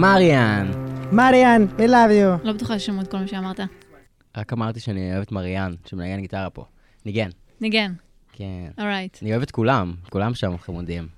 מריאן. 0.00 0.70
מריאן, 1.12 1.66
I 1.78 1.80
love 1.80 2.10
you. 2.40 2.46
לא 2.46 2.52
בטוחה 2.52 2.78
ששמעו 2.78 3.00
את 3.00 3.10
כל 3.10 3.16
מה 3.16 3.26
שאמרת. 3.26 3.60
רק 4.36 4.52
אמרתי 4.52 4.80
שאני 4.80 5.12
אוהב 5.12 5.22
את 5.22 5.32
מריאן, 5.32 5.74
שמנגן 5.86 6.20
גיטרה 6.20 6.50
פה. 6.50 6.64
ניגן. 7.06 7.28
ניגן, 7.60 7.92
כן. 8.32 8.70
אורייט. 8.78 9.18
אני 9.22 9.30
אוהב 9.30 9.42
את 9.42 9.50
כולם, 9.50 9.94
כולם 10.10 10.34
שם 10.34 10.58
חמודים. 10.58 11.08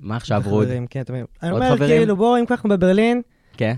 מה 0.00 0.16
עכשיו, 0.16 0.42
רוד? 0.44 0.66
חברים, 0.66 0.86
כן, 0.86 1.02
תמיד. 1.02 1.24
אני 1.42 1.50
אומר? 1.50 1.78
כאילו, 1.78 2.16
בואו, 2.16 2.40
אם 2.40 2.46
ככה 2.46 2.68
בברלין, 2.68 3.22
כן? 3.56 3.74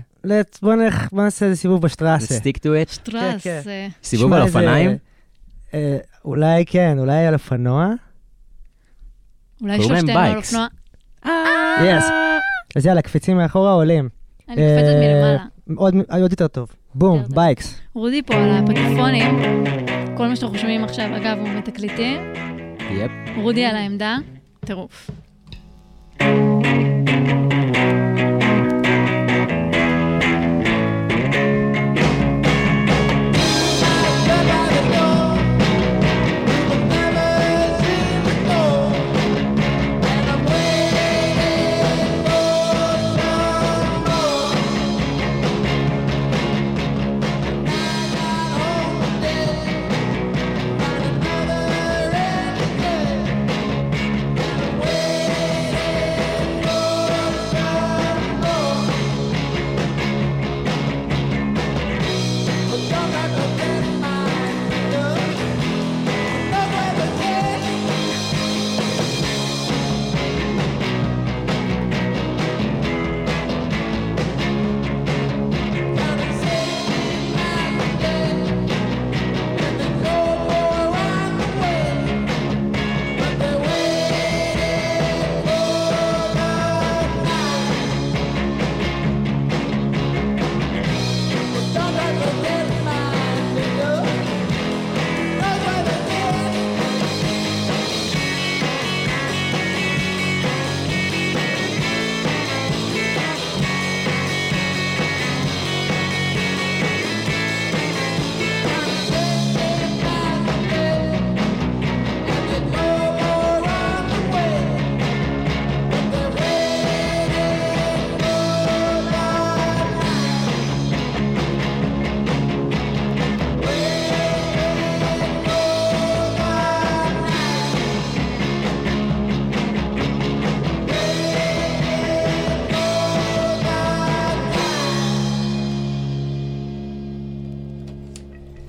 בואו 0.61 0.75
נלך, 0.75 1.11
בואו 1.11 1.23
נעשה 1.23 1.45
איזה 1.45 1.55
סיבוב 1.55 1.81
בשטראסה. 1.81 2.37
stick 2.37 2.57
to 2.57 2.89
it. 2.89 2.93
שטרס. 2.93 3.43
כן. 3.43 3.61
אה, 3.67 3.87
סיבוב 4.03 4.33
על 4.33 4.41
אופניים? 4.41 4.97
אה, 5.73 5.97
אולי 6.25 6.65
כן, 6.65 6.99
אולי 6.99 7.25
על 7.25 7.33
אופנוע. 7.33 7.89
אולי 9.61 9.77
קוראים 9.77 9.91
להם 9.91 9.99
שלושתנו 9.99 10.19
על 10.19 10.33
Bikes. 10.33 10.55
אופנוע. 10.55 10.67
Yes. 11.97 12.05
אז 12.77 12.85
יאללה, 12.85 13.01
קפיצים 13.01 13.37
מאחורה, 13.37 13.73
עולים. 13.73 14.09
אני 14.49 14.55
קופצת 14.55 14.87
אה, 14.87 14.99
מלמעלה. 14.99 15.45
עוד 15.75 15.95
עוד 16.21 16.31
יותר 16.31 16.47
טוב. 16.47 16.69
בום. 16.95 17.23
Bikes. 17.29 17.79
רודי 17.93 18.21
פה 18.23 18.33
על 18.35 18.51
הפטיפונים. 18.51 19.39
כל 20.17 20.27
מה 20.27 20.35
שאנחנו 20.35 20.57
שומעים 20.57 20.83
עכשיו, 20.83 21.17
אגב, 21.17 21.37
הוא 21.39 21.49
מתקליטים. 21.49 22.33
Yep. 22.91 23.11
רודי 23.37 23.65
על 23.65 23.75
העמדה. 23.75 24.17
טירוף. 24.65 25.09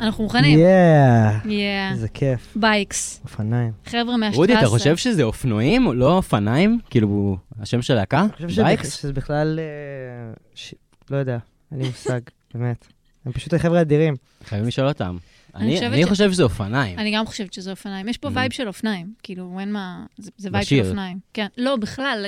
אנחנו 0.01 0.25
מוכנים? 0.25 0.59
Yeah. 0.59 1.39
Yeah. 1.45 1.91
איזה 1.93 2.09
כיף. 2.09 2.57
Bikes. 2.57 3.21
אופניים. 3.25 3.73
חבר'ה 3.87 4.17
מה 4.17 4.21
Straße. 4.21 4.37
רודי, 4.37 4.59
אתה 4.59 4.67
חושב 4.67 4.97
שזה 4.97 5.23
אופנועים, 5.23 5.93
לא 5.93 6.17
אופניים? 6.17 6.79
כאילו, 6.91 7.37
השם 7.61 7.83
של 7.83 7.95
להקה? 7.95 8.21
אני 8.21 8.33
חושב 8.33 8.49
שזה 8.49 8.63
bikes? 8.65 8.95
שזה 9.01 9.13
בכלל... 9.13 9.59
אה, 9.59 10.35
ש- 10.55 10.75
לא 11.11 11.17
יודע, 11.17 11.39
אין 11.73 11.81
לי 11.81 11.87
מושג, 11.87 12.21
באמת. 12.55 12.87
הם 13.27 13.33
פשוט 13.33 13.55
חבר'ה 13.55 13.81
אדירים. 13.81 14.15
חייבים 14.45 14.69
לשאול 14.69 14.89
אותם. 14.89 15.17
אני 15.55 15.79
אני 15.79 15.87
אני 15.87 16.03
ש- 16.05 16.09
חושב 16.09 16.33
שזה 16.33 16.43
אופניים. 16.43 16.99
אני 16.99 17.13
גם 17.17 17.27
חושבת 17.27 17.53
שזה 17.53 17.71
אופניים. 17.71 18.09
יש 18.09 18.17
פה 18.19 18.29
Mhm. 18.29 18.33
vibe 18.35 18.53
של 18.53 18.69
אופניים. 18.69 19.13
כאילו, 19.23 19.57
אין 19.61 19.73
מה... 19.73 20.07
זה- 20.19 20.31
זה 20.37 20.49
vibe 20.53 20.65
של 20.65 20.77
בשיר. 20.77 20.87
אופניים. 20.89 21.19
כן. 21.35 21.47
לא, 21.57 21.77
בכלל. 21.77 22.27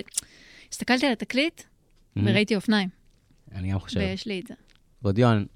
הסתכלתי 0.73 1.07
על 1.07 1.13
התקליט 1.13 1.61
Mhm. 1.61 2.21
וראיתי 2.25 2.57
אופניים. 2.57 2.89
אני 3.55 3.73
גם 3.73 3.79
חושב. 3.79 4.01
ויש 4.01 4.27
לי 4.27 4.41
את 4.41 4.47
זה. 4.47 4.55
רודיון, 5.05 5.47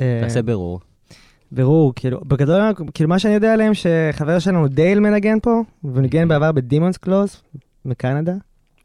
אה, 0.00 0.18
תעשה 0.22 0.42
בירור. 0.42 0.80
ברור, 1.52 1.92
כאילו, 1.96 2.20
בגדול, 2.20 2.62
כאילו 2.94 3.08
מה 3.08 3.18
שאני 3.18 3.34
יודע 3.34 3.52
עליהם, 3.52 3.72
שחבר 3.74 4.38
שלנו 4.38 4.68
דייל 4.68 5.00
מנגן 5.00 5.40
פה, 5.42 5.62
והוא 5.84 6.00
ניגן 6.00 6.28
בעבר 6.28 6.52
ב 6.52 6.58
Demon's 6.58 6.96
Claws, 6.96 7.42
מקנדה. 7.84 8.32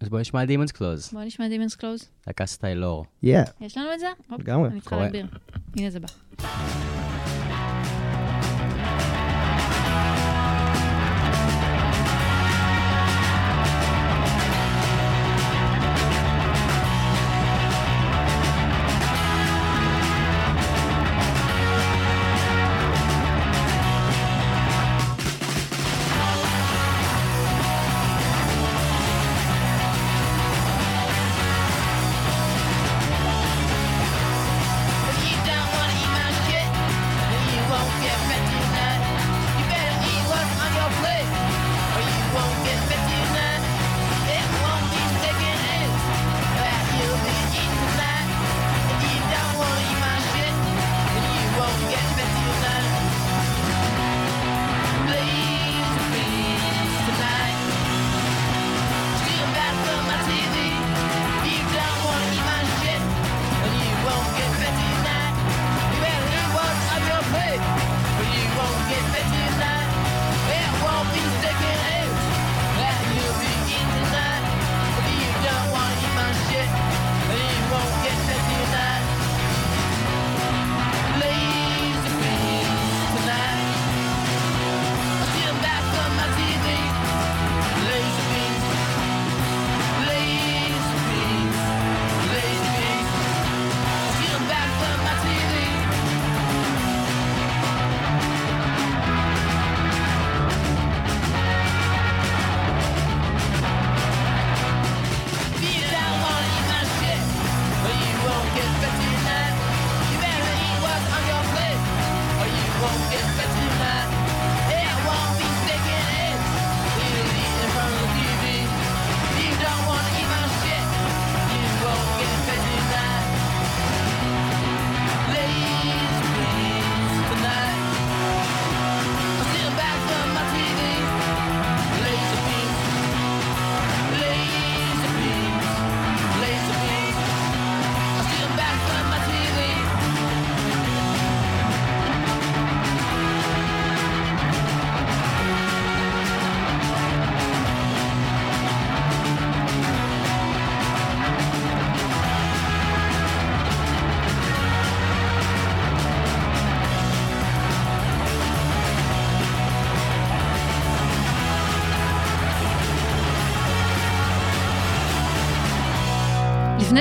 אז 0.01 0.09
בוא 0.09 0.19
נשמע 0.19 0.45
Demon's 0.45 0.71
Claws, 0.71 1.09
בוא 1.13 1.23
נשמע 1.23 1.47
Demon's 1.47 1.75
Claws. 1.75 2.09
להקה 2.27 2.45
stellar. 2.45 3.05
יש 3.23 3.77
לנו 3.77 3.87
את 3.93 3.99
זה? 3.99 4.07
לגמרי. 4.39 4.69
אני 4.69 4.81
צריכה. 4.81 4.99
להגביר. 4.99 5.25
הנה 5.77 5.89
זה 5.89 5.99
בא. 5.99 6.07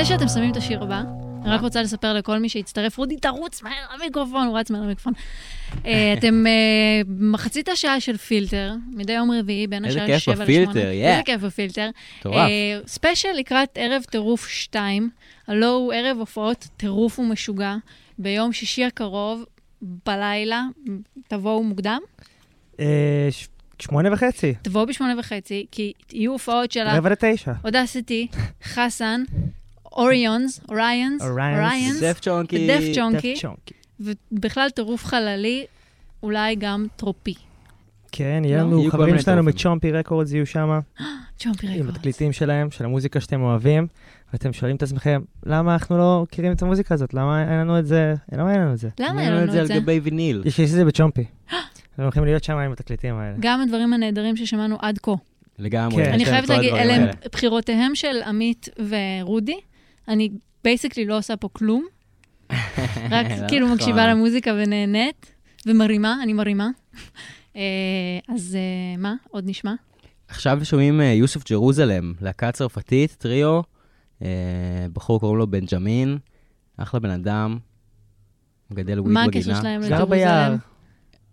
לפני 0.01 0.19
שאתם 0.19 0.29
שמים 0.29 0.53
את 0.53 0.57
השיר 0.57 0.83
הבא, 0.83 1.03
אני 1.43 1.51
רק 1.51 1.61
רוצה 1.61 1.83
לספר 1.83 2.13
לכל 2.13 2.39
מי 2.39 2.49
שהצטרף, 2.49 2.99
רודי, 2.99 3.17
תרוץ 3.17 3.63
מהר 3.63 3.87
למיקרופון, 3.95 4.47
הוא 4.47 4.59
רץ 4.59 4.71
מהר 4.71 4.83
למיקרופון. 4.83 5.13
אה, 5.87 6.13
אתם 6.19 6.47
אה, 6.47 7.03
מחצית 7.09 7.69
השעה 7.69 8.01
של 8.01 8.17
פילטר, 8.17 8.73
מדי 8.93 9.13
יום 9.13 9.31
רביעי, 9.31 9.67
בין 9.67 9.85
השעה 9.85 10.07
כיף 10.07 10.19
7 10.19 10.35
ל-8. 10.35 10.43
בפילטר, 10.43 10.91
yeah. 10.91 11.09
איזה 11.09 11.23
כיף 11.25 11.41
בפילטר. 11.41 11.91
מטורף. 12.21 12.37
אה, 12.37 12.81
special 12.87 13.29
לקראת 13.37 13.69
ערב 13.75 14.03
טירוף 14.03 14.49
2, 14.49 15.11
הלו 15.47 15.69
הוא 15.69 15.93
ערב 15.93 16.17
הופעות 16.19 16.69
טירוף 16.77 17.19
ומשוגע, 17.19 17.77
ביום 18.19 18.53
שישי 18.53 18.85
הקרוב, 18.85 19.45
בלילה, 20.07 20.63
תבואו 21.29 21.63
מוקדם, 21.63 22.01
שמונה 23.79 24.13
וחצי, 24.13 24.55
תבואו 24.63 24.87
בשמונה 24.87 25.15
וחצי, 25.19 25.67
כי 25.71 25.93
יהיו 26.13 26.33
הופעות 26.33 26.73
של. 26.73 26.85
רבע 26.87 27.11
לתשע. 27.11 27.53
Audacity, 27.65 28.29
חסן, 28.65 29.23
אוריונס, 29.93 30.61
אוריונס, 30.69 31.23
אוריונס. 31.23 32.03
דף 32.03 32.21
צ'ונקי. 32.21 32.69
דף 32.69 32.83
צ'ונקי. 32.95 33.35
ובכלל 34.01 34.71
טירוף 34.71 35.05
חללי, 35.05 35.67
אולי 36.23 36.55
גם 36.55 36.87
טרופי. 36.97 37.35
כן, 38.13 38.43
יהיה 38.45 38.63
לא? 38.63 38.63
לנו 38.65 38.91
חברים 38.91 39.19
שלנו. 39.19 39.43
מצ'ומפי 39.43 39.93
רקורדס 39.93 40.33
יהיו 40.33 40.47
שם, 40.47 40.81
צ'ומפי 41.39 41.67
עם 41.67 41.73
רקורדס. 41.73 41.97
התקליטים 41.97 42.33
שלהם, 42.33 42.71
של 42.71 42.85
המוזיקה 42.85 43.21
שאתם 43.21 43.43
אוהבים, 43.43 43.87
ואתם 44.33 44.53
שואלים 44.53 44.77
את 44.77 44.83
עצמכם, 44.83 45.23
למה 45.47 45.73
אנחנו 45.73 45.99
לא 45.99 46.21
מכירים 46.23 46.53
את 46.53 46.63
המוזיקה 46.63 46.95
הזאת? 46.95 47.15
למה 47.15 47.43
אין 47.43 47.59
לנו 47.61 47.79
את 47.79 47.87
זה? 47.87 48.15
למה 48.33 48.53
אין 48.53 48.61
לנו 48.61 48.73
את 48.73 48.79
זה? 48.79 48.89
למה 49.01 49.23
אין 49.23 49.33
לנו 49.33 49.53
את 49.53 49.59
על 49.59 49.67
זה? 49.67 49.75
גבי 49.75 50.01
ויניל. 50.01 50.43
יש 50.45 50.59
יש 50.59 50.71
את 50.71 50.75
זה 50.75 50.85
בצ'ומפי. 50.85 51.25
אנחנו 51.53 52.05
הולכים 52.05 52.25
להיות 52.25 52.45
שם 52.45 52.57
עם 52.57 52.73
התקליטים 52.73 53.15
האלה. 53.15 53.37
גם 53.41 53.61
הדברים 53.61 53.93
הנהדרים 53.93 54.37
ששמענו 54.37 54.77
עד 54.81 54.99
כה. 55.03 55.13
לגמרי. 55.59 56.05
כן. 56.05 56.13
אני 56.13 56.25
להם 56.25 56.33
חייבת 56.33 56.49
להגיד, 56.49 56.75
אלה 56.75 56.95
הם. 56.95 57.09
בחירותיהם 57.33 57.95
של 57.95 58.23
עמית 58.27 58.69
ורודי. 58.89 59.61
אני 60.11 60.31
basically 60.65 61.05
לא 61.05 61.19
עושה 61.19 61.37
פה 61.37 61.49
כלום, 61.53 61.87
רק 63.11 63.27
לא 63.41 63.49
כאילו 63.49 63.67
נכון. 63.67 63.77
מקשיבה 63.77 64.07
למוזיקה 64.07 64.51
ונהנית, 64.53 65.35
ומרימה, 65.67 66.21
אני 66.23 66.33
מרימה. 66.33 66.69
אה, 67.57 67.63
אז 68.29 68.57
אה, 68.57 68.97
מה, 68.99 69.15
עוד 69.31 69.45
נשמע? 69.47 69.75
עכשיו 70.29 70.65
שומעים 70.65 71.01
אה, 71.01 71.07
Yussuf 71.07 71.51
Jerusalem, 71.51 72.13
להקה 72.21 72.53
צרפתית, 72.53 73.17
טריו, 73.19 73.61
בחור 74.93 75.21
קוראים 75.21 75.39
לו 75.39 75.47
בנג'מין, 75.47 76.19
אחלה 76.77 77.01
בן 77.01 77.11
אדם, 77.11 77.59
מגדל 78.71 79.01
weed 79.01 79.15
מה 79.15 79.27
בגינה. 79.27 79.45
הקשר 79.45 79.61
שלהם 79.61 79.83
גר 79.89 80.05
ביער, 80.05 80.49
ל 80.49 80.50
Jerusalem? 80.50 80.59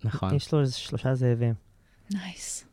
נכון. 0.03 0.35
יש 0.35 0.51
לו 0.53 0.67
שלושה 0.67 1.15
זאבים. 1.15 1.53
Nice. 2.11 2.65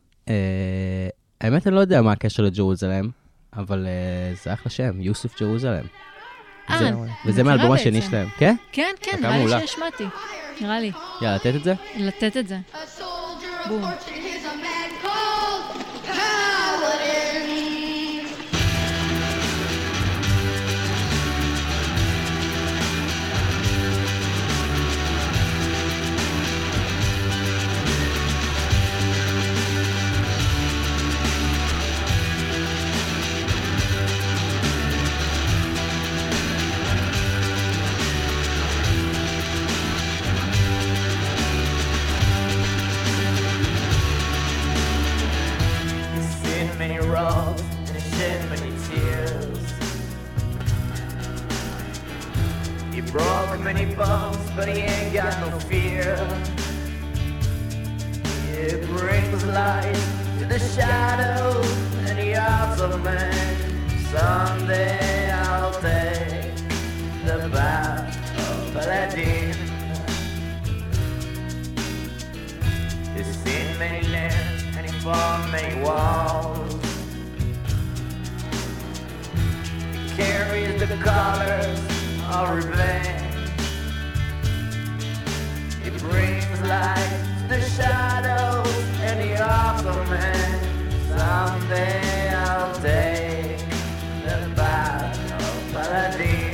האמת, 1.41 1.67
אני 1.67 1.75
לא 1.75 1.79
יודע 1.79 2.01
מה 2.01 2.11
הקשר 2.11 2.43
ל 2.43 2.49
Jerusalem, 2.49 3.09
אבל 3.57 3.87
אה, 3.87 4.35
זה 4.43 4.53
אחלה 4.53 4.69
שם, 4.71 5.01
Yussuf 5.01 5.41
Jerusalem. 5.41 5.85
אה, 6.69 6.91
וזה 7.25 7.43
מהאלבום. 7.43 7.71
השני 7.71 8.01
שלהם, 8.01 8.27
כן? 8.37 8.55
כן, 8.71 8.95
כן, 9.01 9.17
נראה 9.21 9.37
לי. 9.37 9.49
שהשמעתי. 9.49 10.03
נראה 10.61 10.79
לי. 10.79 10.91
יאללה, 11.21 11.35
לתת 11.35 11.55
את 11.55 11.63
זה? 11.63 11.73
לתת 11.97 12.37
את 12.37 12.47
זה. 12.47 12.57
A 12.73 12.77
many 53.65 53.95
bones, 53.95 54.37
but 54.55 54.67
he 54.67 54.81
ain't 54.81 55.11
got 55.11 55.33
no 55.41 55.59
fear. 55.61 56.15
He 58.51 58.75
brings 58.85 59.43
light 59.45 59.99
to 60.37 60.45
the 60.45 60.59
shadows 60.59 61.65
and 62.07 62.15
the 62.19 62.33
hearts 62.33 62.79
of 62.79 63.03
man. 63.03 63.33
Someday 64.11 65.31
I'll 65.31 65.73
take 65.81 66.53
the 67.25 67.49
path 67.51 68.15
of 68.37 68.73
Paladin. 68.73 69.55
He's 73.15 73.31
seen 73.43 73.79
many 73.79 74.07
lands 74.09 74.63
and 74.77 74.85
he 74.85 74.91
fought 74.99 75.49
many 75.51 75.81
walls. 75.81 76.71
He 80.03 80.15
carries 80.15 80.79
the 80.79 80.97
colors 81.03 81.79
of 82.31 82.55
revenge. 82.55 83.14
Brings 86.09 86.61
light 86.61 87.23
the 87.49 87.61
shadows 87.61 88.67
and 89.01 89.19
the 89.21 89.41
men. 90.09 90.59
Someday 91.09 92.29
I'll 92.29 92.73
take 92.75 93.59
the 94.23 94.51
path 94.55 95.31
of 95.31 95.73
Paladin. 95.73 96.44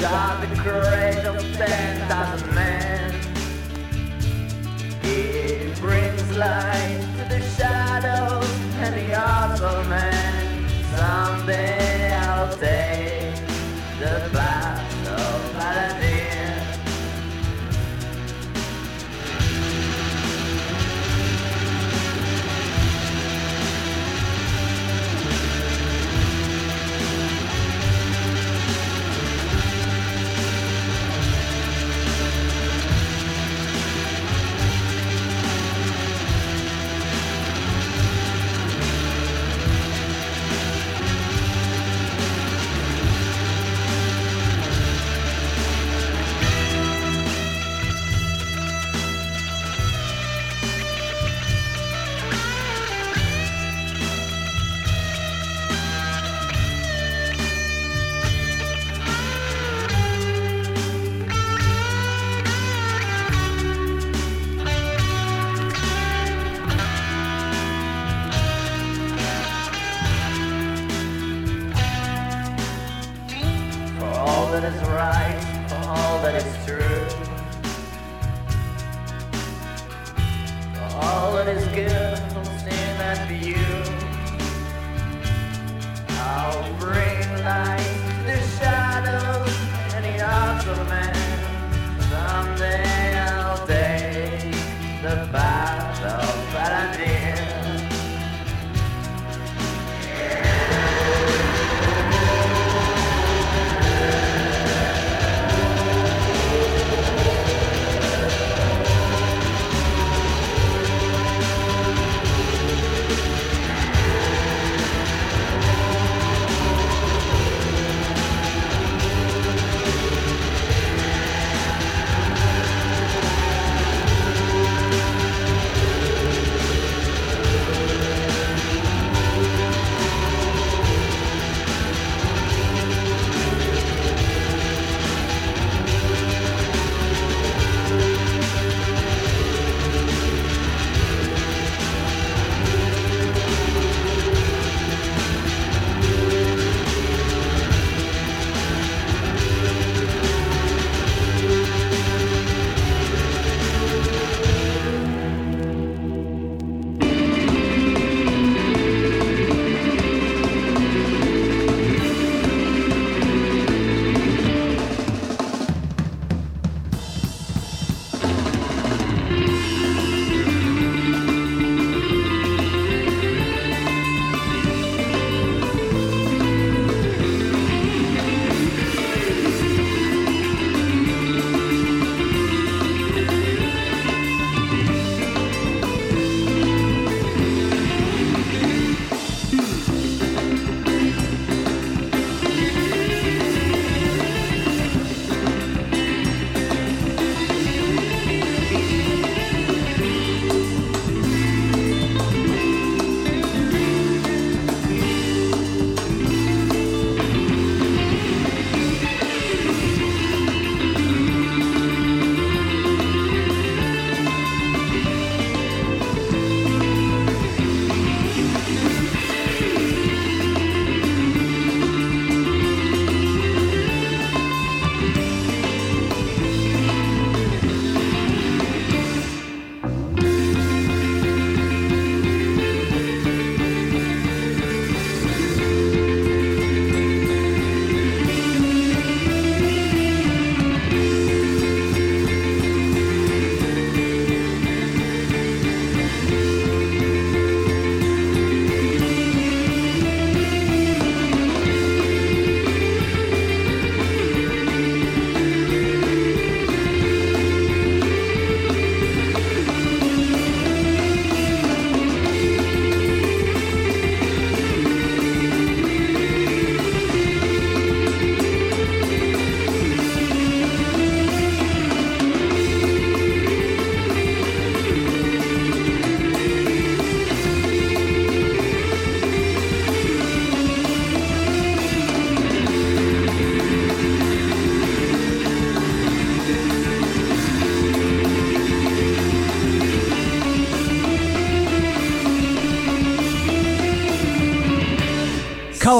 God 0.00 0.48
the 0.48 0.54
courage 0.62 1.16
to 1.22 1.32
as 2.10 2.42
a 2.42 2.46
man. 2.54 2.77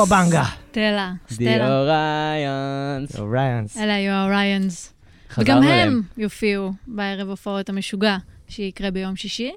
Cowabunga. 0.08 0.44
Stellar, 0.70 1.12
The 1.28 1.32
Stellar. 1.32 1.84
Orions. 3.08 3.20
Orions. 3.20 3.76
אלה 3.76 3.94
היו 3.94 4.12
ה 4.12 4.23
Orions. 4.23 4.94
וגם 5.38 5.62
הם. 5.62 6.02
יופיעו 6.16 6.72
בערב 6.86 7.28
הופעות 7.28 7.68
המשוגע 7.68 8.16
שיקרה 8.48 8.90
ביום 8.90 9.16
שישי. 9.16 9.52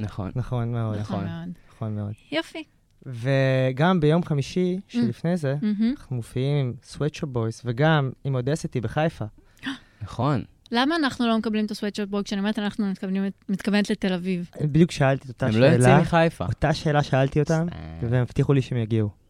נכון. 0.00 0.30
נכון 0.36 0.72
מאוד. 0.72 0.98
נכון 0.98 1.16
נכון. 1.16 1.28
מאוד. 1.28 1.48
נכון 1.74 1.94
מאוד. 1.94 2.12
יופי. 2.32 2.62
וגם 3.06 4.00
ביום 4.00 4.24
חמישי 4.24 4.80
שלפני 4.88 5.36
זה, 5.36 5.54
מהמם. 5.62 5.94
אנחנו 5.98 6.16
מופיעים 6.16 6.56
עם 6.66 6.72
Sweatshop 6.82 7.30
Boys, 7.30 7.62
וגם 7.64 8.10
עם 8.24 8.34
Audacity 8.34 8.80
בחיפה. 8.80 9.24
נכון. 10.02 10.44
למה 10.72 10.96
אנחנו 10.96 11.26
לא 11.28 11.38
מקבלים 11.38 11.66
את 11.66 11.70
ה 11.70 11.74
Sweatshop 11.74 12.08
Boy? 12.08 12.24
כשאני 12.24 12.38
אומרת 12.38 12.58
אנחנו, 12.58 12.86
אני 13.02 13.30
מתכוונת 13.48 13.90
לתל 13.90 14.12
אביב. 14.12 14.50
בדיוק 14.60 14.90
שאלתי 14.90 15.24
את 15.24 15.28
אותה 15.28 15.46
הם 15.46 15.56
לא 15.56 15.66
יוצאים 15.66 15.82
שאלה, 15.82 16.00
מחיפה. 16.00 16.44
אותה 16.46 16.74
שאלה 16.74 17.02
שאלתי 17.02 17.40
אותם, 17.40 17.66
והם 18.02 18.22
הבטיחו 18.22 18.52
לי 18.52 18.62
שהם 18.62 18.78
יגיעו. 18.78 19.25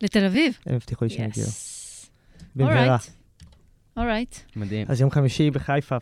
לתל 0.00 0.24
אביב? 0.24 0.58
הם 0.66 0.74
הבטיחו 0.74 1.04
לי 1.04 1.10
שהם 1.10 1.28
יגיעו. 1.30 1.46
yes. 1.46 2.10
במהרה. 2.56 2.96
alright. 3.96 4.36
מדהים. 4.56 4.86
אז 4.90 5.00
יום 5.00 5.10
חמישי 5.10 5.50
בחיפה, 5.50 5.96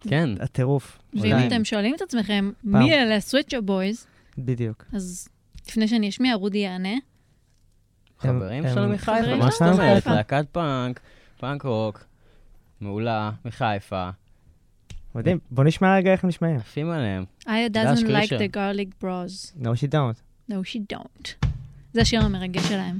כן. 0.00 0.28
הטירוף. 0.40 0.98
ואם. 1.14 1.46
אתם 1.46 1.64
שואלים 1.64 1.94
את 1.94 2.02
עצמכם. 2.02 2.50
מי 2.64 2.94
אלה 2.94 3.16
ה 3.16 3.21
Sweatshop 3.21 3.64
Boys? 3.64 4.06
בדיוק. 4.38 4.84
אז 4.92 5.28
לפני 5.68 5.88
שאני 5.88 6.08
אשמיע, 6.08 6.34
רודי 6.34 6.58
יענה. 6.58 6.94
חברים 8.18 8.64
שלנו 8.68 8.92
מחיפה, 8.92 9.36
מה 9.36 9.50
זאת 9.50 9.62
אומרת? 9.62 10.06
להקת 10.06 10.44
פאנק, 10.52 11.00
פאנק 11.38 11.62
רוק, 11.62 12.04
מעולה, 12.80 13.30
מחיפה, 13.44 14.10
מדהים. 15.14 15.38
בוא 15.50 15.64
נשמע 15.64 15.96
רגע 15.96 16.12
איך 16.12 16.24
הם 16.24 16.28
נשמעים. 16.28 16.56
עפים 16.56 16.90
עליהם. 16.90 17.24
I 17.44 17.46
doesn't 17.72 18.06
like 18.06 18.28
the 18.28 18.56
garlic 18.56 19.04
bros. 19.04 19.62
No, 19.62 19.68
she 19.74 19.86
don't. 19.86 20.50
No, 20.50 20.54
she 20.64 20.78
don't. 20.96 21.46
זה 21.92 22.00
השיר 22.00 22.20
המרגש 22.24 22.62
שלהם. 22.68 22.98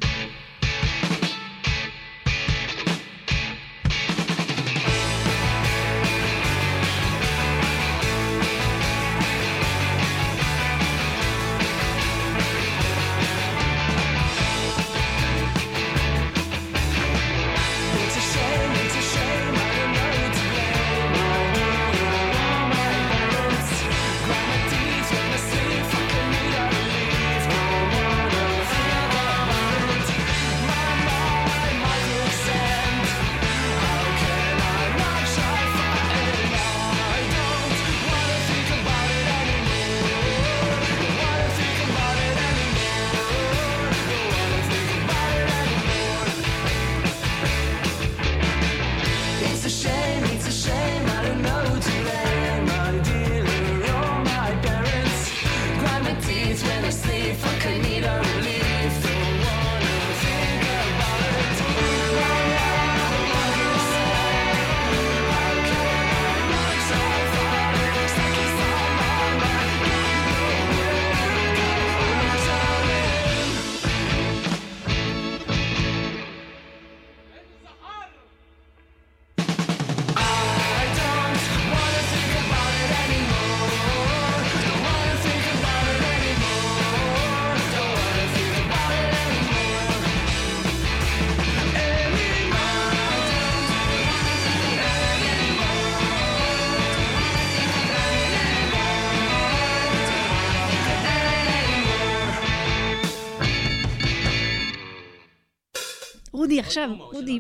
אודי, 106.52 106.60
עכשיו, 106.60 106.90
אודי. 107.14 107.38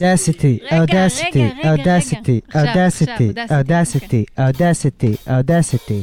אודסיטי, 0.00 0.58
אודסיטי, 0.72 1.48
אודסיטי, 1.64 2.40
אודסיטי, 2.54 3.32
אודסיטי, 3.50 4.24
אודסיטי, 4.38 5.14
אודסיטי. 5.30 6.02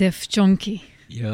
הדף 0.00 0.26
צ'ונקי. 0.28 0.78
יואו, 1.10 1.32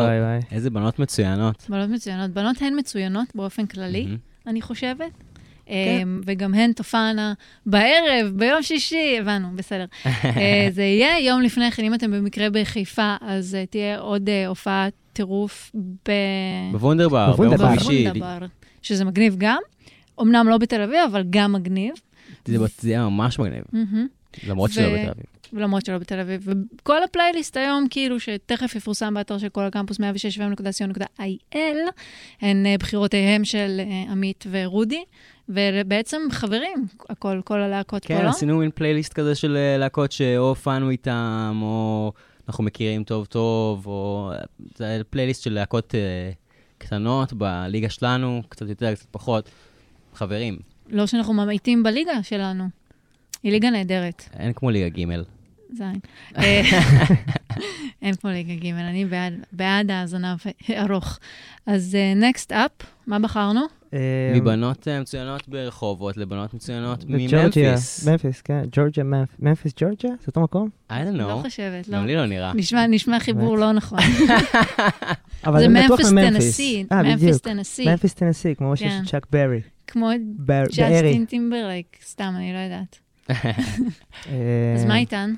וואי 0.00 0.20
וואי. 0.20 0.40
איזה 0.50 0.70
בנות 0.70 0.98
מצוינות. 0.98 1.66
בנות 1.68 1.90
מצוינות. 1.90 2.30
בנות 2.30 2.62
הן 2.62 2.78
מצוינות 2.78 3.28
באופן 3.34 3.66
כללי, 3.66 4.04
מהמם. 4.04 4.16
אני 4.46 4.62
חושבת. 4.62 5.10
אמ, 5.68 6.20
וגם 6.26 6.54
הן 6.54 6.72
תופענה 6.72 7.34
בערב, 7.66 8.32
ביום 8.34 8.62
שישי, 8.62 9.16
הבנו, 9.20 9.48
בסדר. 9.56 9.84
אה, 10.06 10.68
זה 10.76 10.82
יהיה 10.82 11.18
יום 11.18 11.42
לפני 11.42 11.70
כן, 11.70 11.84
אם 11.84 11.94
אתם 11.94 12.10
במקרה 12.10 12.50
בחיפה, 12.50 13.16
אז 13.20 13.54
אה, 13.54 13.66
תהיה 13.66 13.98
עוד 13.98 14.28
אה, 14.28 14.46
הופעת 14.46 14.92
טירוף 15.12 15.72
ב... 16.08 16.12
בוונדרבר, 16.72 17.36
ביום 17.36 17.36
בוונדרבר. 17.36 17.76
חמישי. 17.76 18.04
בוונדבר, 18.04 18.46
שזה 18.82 19.04
מגניב 19.04 19.34
גם. 19.38 19.58
אמנם 20.20 20.48
לא 20.48 20.58
בתל 20.58 20.80
אביב, 20.80 21.00
אבל 21.10 21.24
גם 21.30 21.52
מגניב. 21.52 21.94
זה 22.44 22.88
יהיה 22.88 23.08
ממש 23.08 23.38
מגניב. 23.38 23.62
למרות 24.48 24.70
ו- 24.70 24.74
שלא 24.74 24.88
בתל 24.88 25.10
אביב. 25.10 25.35
למרות 25.52 25.86
שלא 25.86 25.98
בתל 25.98 26.20
אביב. 26.20 26.48
וכל 26.48 27.02
הפלייליסט 27.02 27.56
היום, 27.56 27.86
כאילו, 27.90 28.20
שתכף 28.20 28.74
יפורסם 28.74 29.14
באתר 29.14 29.38
של 29.38 29.48
כל 29.48 29.62
הקמפוס 29.62 30.00
106.co.il, 30.00 31.56
הן 32.40 32.66
אה, 32.66 32.74
בחירותיהם 32.78 33.44
של 33.44 33.80
אה, 33.80 34.12
עמית 34.12 34.44
ורודי, 34.50 35.04
ובעצם 35.48 36.22
חברים, 36.30 36.86
הכל, 37.10 37.40
כל 37.44 37.60
הלהקות 37.60 38.02
פה, 38.02 38.08
כן, 38.08 38.24
לא? 38.24 38.28
עשינו 38.28 38.58
מין 38.58 38.70
פלייליסט 38.74 39.12
כזה 39.12 39.34
של 39.34 39.56
אה, 39.56 39.78
להקות 39.78 40.12
שאו 40.12 40.48
הופענו 40.48 40.90
איתם, 40.90 41.58
או 41.62 42.12
אנחנו 42.48 42.64
מכירים 42.64 43.04
טוב 43.04 43.26
טוב, 43.26 43.86
או 43.86 44.30
זה 44.74 45.00
פלייליסט 45.10 45.42
של 45.42 45.52
להקות 45.52 45.94
אה, 45.94 46.30
קטנות 46.78 47.32
בליגה 47.32 47.90
שלנו, 47.90 48.42
קצת 48.48 48.68
יותר, 48.68 48.94
קצת 48.94 49.06
פחות. 49.10 49.50
חברים, 50.14 50.58
לא 50.88 51.06
שאנחנו 51.06 51.32
ממעיטים 51.32 51.82
בליגה 51.82 52.22
שלנו. 52.22 52.64
היא 53.42 53.52
ליגה 53.52 53.70
נהדרת, 53.70 54.28
אין 54.32 54.52
כמו 54.52 54.70
ליגה 54.70 54.88
ג'. 54.88 55.35
זין. 55.76 55.98
אה, 56.38 56.62
אין 58.02 58.14
פה 58.14 58.30
ליגה 58.30 58.54
ג', 58.54 58.66
אני 58.66 59.04
בעד, 59.04 59.34
בעד 59.52 59.90
הזנב 59.90 60.38
ארוך. 60.70 61.18
אז 61.66 61.96
uh, 61.96 62.22
next 62.22 62.50
up, 62.50 62.84
מה 63.06 63.18
בחרנו? 63.18 63.60
אה, 63.94 64.32
מבנות 64.34 64.88
אה, 64.88 65.00
מצוינות 65.00 65.48
ברחובות 65.48 66.16
לבנות 66.16 66.54
מצוינות. 66.54 67.04
מממפיס. 67.08 68.08
ממפיס, 68.08 68.40
כן. 68.42 68.62
ג'ורג'יה, 68.72 69.04
ממפ- 69.04 69.36
ממפיס, 69.38 69.72
ג'ורג'יה? 69.76 70.10
זה 70.10 70.24
אותו 70.26 70.40
מקום? 70.40 70.68
I 70.90 70.92
don't 70.92 71.10
לא 71.10 71.38
חושבת, 71.42 71.88
לא. 71.88 71.98
גם 71.98 72.06
לי 72.06 72.16
לא 72.16 72.26
נראה. 72.26 72.52
נשמע, 72.88 73.20
חיבור 73.20 73.58
לא 73.58 73.72
נכון. 73.72 73.98
אבל 75.46 75.60
זה 75.60 75.66
בטוח 75.68 76.00
ממפיס. 76.00 76.12
טנסי, 76.12 76.84
ממפיס. 76.92 77.40
טנסי. 77.40 77.84
ממפיס 77.84 78.14
טנסי, 78.14 78.54
כמו 78.54 78.76
שיש 78.76 78.92
כן. 78.92 79.04
צ'אק 79.04 79.26
ברי. 79.32 79.60
כמו. 79.86 80.10
ג'סטין 80.68 81.24
טימברלייק, 81.24 81.96
סתם, 82.04 82.32
אני 82.36 82.52
לא 82.52 82.58
יודעת. 82.58 82.98
אז 84.76 84.84
מה 84.84 84.96
איתן? 84.96 85.34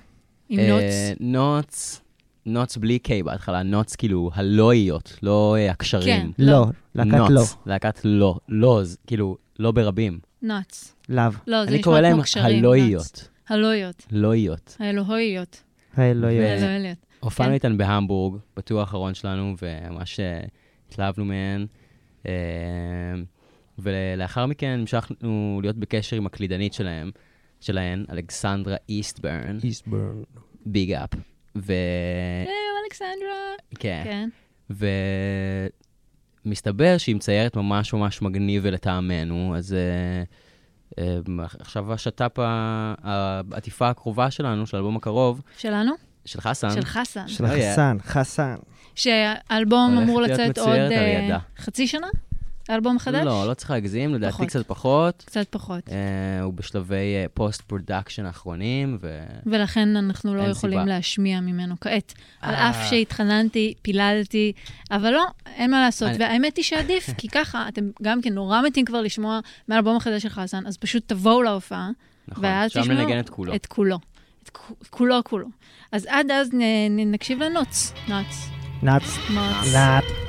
עם 0.49 0.61
Nots? 0.61 1.13
Nots, 1.21 2.01
Nots 2.47 2.77
בלי 2.77 2.99
K 3.07 3.25
בהתחלה, 3.25 3.63
נוטס 3.63 3.97
כאילו 3.97 4.31
הלואיות, 4.35 5.19
לא 5.23 5.57
אה, 5.59 5.71
הקשרים. 5.71 6.33
כן. 6.33 6.45
לא, 6.45 6.67
להקת 6.95 7.31
לא. 7.31 7.43
להקת 7.67 8.01
לא, 8.05 8.39
לוז, 8.49 8.99
כאילו, 9.07 9.37
לא 9.59 9.73
ברבים. 9.73 10.19
Nots. 10.43 10.95
לאו. 11.09 11.25
לא, 11.47 11.65
זה 11.65 11.69
אני 11.69 11.79
נשמע 11.79 11.85
קורא 11.85 12.01
להם 12.01 12.13
כמו 12.13 12.23
קשרים. 12.23 12.45
Nots. 12.45 12.59
הלואיות. 12.65 13.29
הלואיות. 13.49 14.07
לואיות. 14.11 14.77
האלוהיות. 14.81 15.63
האלוהיות. 15.97 16.63
האלוהיות. 16.63 16.99
הופענו 17.21 17.49
כן. 17.49 17.55
איתן 17.55 17.79
בהמבורג, 17.79 18.41
בטור 18.57 18.81
האחרון 18.81 19.15
שלנו, 19.15 19.55
וממש 19.63 20.21
אה, 20.21 20.41
התלהבנו 20.89 21.25
מהן. 21.25 21.67
אה, 22.27 22.33
ולאחר 23.79 24.47
מכן 24.47 24.67
המשכנו 24.67 25.61
להיות 25.63 25.77
בקשר 25.77 26.17
עם 26.17 26.27
הקלידנית 26.27 26.73
שלהם, 26.73 27.11
שלהן, 27.61 28.05
אלכסנדרה 28.11 28.77
איסטברן, 28.89 29.59
איסטברן. 29.65 30.23
ביג 30.67 30.93
אפ. 30.93 31.11
ו... 31.57 31.73
היי, 32.47 32.55
אלכסנדרה. 32.85 33.55
כן. 33.79 34.03
כן. 34.05 34.29
ומסתבר 36.45 36.99
שהיא 36.99 37.17
מציירת 37.17 37.57
ממש 37.57 37.95
ממש 37.95 38.23
מגניב 38.23 38.63
ולטעמנו, 38.65 39.57
אז 39.57 39.77
uh, 40.95 40.95
uh, 40.95 40.95
עכשיו 41.61 41.93
השת"פ, 41.93 42.39
העטיפה 42.39 43.89
הקרובה 43.89 44.31
שלנו, 44.31 44.67
של 44.67 44.77
האלבום 44.77 44.97
הקרוב, 44.97 45.43
שלנו? 45.59 45.93
של 46.25 46.41
חסן, 46.41 46.71
של 46.71 46.85
חסן. 46.85 47.29
של 47.29 47.45
לא. 47.45 47.49
החסן, 47.49 47.97
חסן. 48.03 48.57
שהאלבום 48.95 49.99
אמור 49.99 50.21
לצאת 50.23 50.59
עוד 50.59 50.77
איזה. 50.91 51.39
חצי 51.59 51.87
שנה? 51.87 52.07
האלבום 52.69 52.99
חדש? 52.99 53.25
לא, 53.25 53.49
לא 53.49 53.55
צריך 53.55 53.71
להגזים, 53.71 54.15
לדעתי 54.15 54.33
פחות. 54.33 54.47
קצת 54.49 54.67
פחות. 54.67 55.23
קצת 55.27 55.47
פחות. 55.51 55.89
Uh, 55.89 55.93
הוא 56.43 56.53
בשלבי 56.55 56.97
post 57.35 57.61
production 57.63 58.25
האחרונים, 58.27 58.99
ו... 59.01 59.23
ולכן 59.47 59.97
אנחנו 59.97 60.35
לא 60.35 60.43
יכולים 60.43 60.81
סיבה. 60.81 60.95
להשמיע 60.95 61.41
ממנו 61.41 61.75
כעת. 61.81 62.15
על 62.41 62.55
אה. 62.55 62.71
אף 62.71 62.77
שהתחננתי, 62.91 63.75
פיללתי, 63.83 64.53
אבל 64.91 65.11
לא, 65.11 65.25
אין 65.57 65.71
מה 65.71 65.81
לעשות. 65.81 66.09
אני- 66.09 66.17
והאמת 66.21 66.57
היא 66.57 66.65
שעדיף, 66.65 67.11
כי 67.19 67.29
ככה, 67.29 67.69
אתם 67.69 67.91
גם 68.03 68.23
כן 68.23 68.33
נורא 68.35 68.63
מתים 68.63 68.85
כבר 68.85 69.01
לשמוע 69.03 69.41
מהאלבום 69.69 69.97
החדש 69.97 70.23
של 70.23 70.29
חסן, 70.29 70.67
אז 70.67 70.77
פשוט 70.77 71.03
תבואו 71.07 71.43
להופעה, 71.43 71.91
נכון, 72.29 72.45
ואז 72.45 72.71
תשמעו 72.71 72.87
ננגן 72.99 73.19
את 73.21 73.29
כולו. 73.29 73.55
את 73.55 73.67
כולו. 73.67 73.99
את 74.43 74.51
כו- 74.51 74.75
כולו 74.91 75.25
כולו. 75.25 75.47
אז 75.93 76.07
עד 76.11 76.31
אז 76.31 76.51
נ- 76.53 76.57
נ- 76.97 77.13
נקשיב 77.13 77.43
לנוץ. 77.43 77.93
נוץ. 78.09 78.49
נאץ. 78.83 79.19
נוץ. 79.31 79.75
נאץ. 79.75 80.28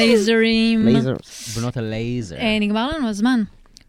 לייזרים. 0.00 0.84
לייזר. 0.86 1.14
בנות 1.56 1.76
הלייזר. 1.76 2.36
אה, 2.36 2.58
נגמר 2.60 2.90
לנו 2.96 3.08
הזמן. 3.08 3.42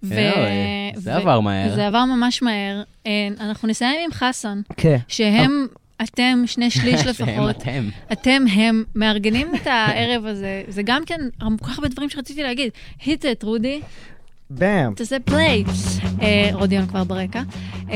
ו- 0.04 0.14
אה, 0.20 0.90
זה 0.96 1.12
ו- 1.12 1.16
עבר 1.16 1.40
מהר. 1.40 1.76
זה 1.76 1.88
עבר 1.88 2.06
ממש 2.06 2.42
מהר. 2.42 2.84
אה, 3.08 3.12
אנחנו 3.40 3.68
נסיים 3.68 3.96
עם 4.06 4.12
חסן, 4.12 4.62
כן. 4.78 4.98
שהם, 5.08 5.68
אתם, 6.04 6.44
שני 6.46 6.70
שליש 6.72 7.00
שהם 7.02 7.10
לפחות. 7.10 7.56
אתם. 7.62 7.90
אתם, 8.12 8.44
הם, 8.54 8.84
מארגנים 8.96 9.56
את 9.56 9.68
הערב 9.68 10.26
הזה. 10.26 10.62
זה 10.68 10.82
גם 10.84 11.06
כן, 11.06 11.20
כל 11.40 11.66
כך 11.68 11.78
הרבה 11.78 11.88
דברים 11.90 12.10
שרציתי 12.10 12.44
להגיד. 12.44 12.72
hit 13.02 13.22
it, 13.22 13.44
רודי. 13.44 13.82
באם. 14.50 14.94
תעשה 14.94 15.18
play. 15.20 15.64
רודיון 16.54 16.88
כבר 16.88 17.04
ברקע. 17.04 17.42
אה, 17.92 17.96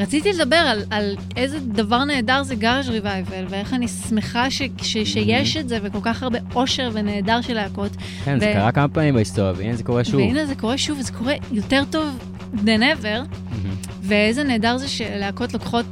רציתי 0.00 0.32
לדבר 0.32 0.56
על, 0.56 0.82
על 0.90 1.16
איזה 1.36 1.60
דבר 1.60 2.04
נהדר 2.04 2.42
זה 2.42 2.54
garage 2.54 2.88
revival, 2.88 3.44
ואיך 3.48 3.74
אני 3.74 3.88
שמחה 3.88 4.50
ש, 4.50 4.62
ש, 4.82 4.96
שיש 4.98 5.56
את 5.56 5.68
זה, 5.68 5.78
וכל 5.82 5.98
כך 6.02 6.22
הרבה 6.22 6.38
אושר 6.54 6.90
ונהדר 6.92 7.40
של 7.40 7.54
להקות. 7.54 7.92
כן, 8.24 8.40
זה 8.40 8.52
קרה 8.54 8.72
כמה 8.72 8.88
פעמים 8.88 9.14
בהיסטוריה, 9.14 9.52
והנה 9.56 9.76
זה 9.76 9.82
קורה 9.82 10.04
שוב. 10.04 10.20
והנה 10.20 10.46
זה 10.46 10.54
קורה 10.54 10.78
שוב, 10.78 10.98
וזה 10.98 11.12
קורה 11.12 11.34
יותר 11.52 11.82
טוב 11.90 12.18
than 12.54 12.80
ever, 12.80 13.04
מהמם. 13.50 13.91
ואיזה 14.02 14.44
נהדר 14.44 14.76
זה 14.76 14.88
שלהקות 14.88 15.52
לוקחות 15.52 15.86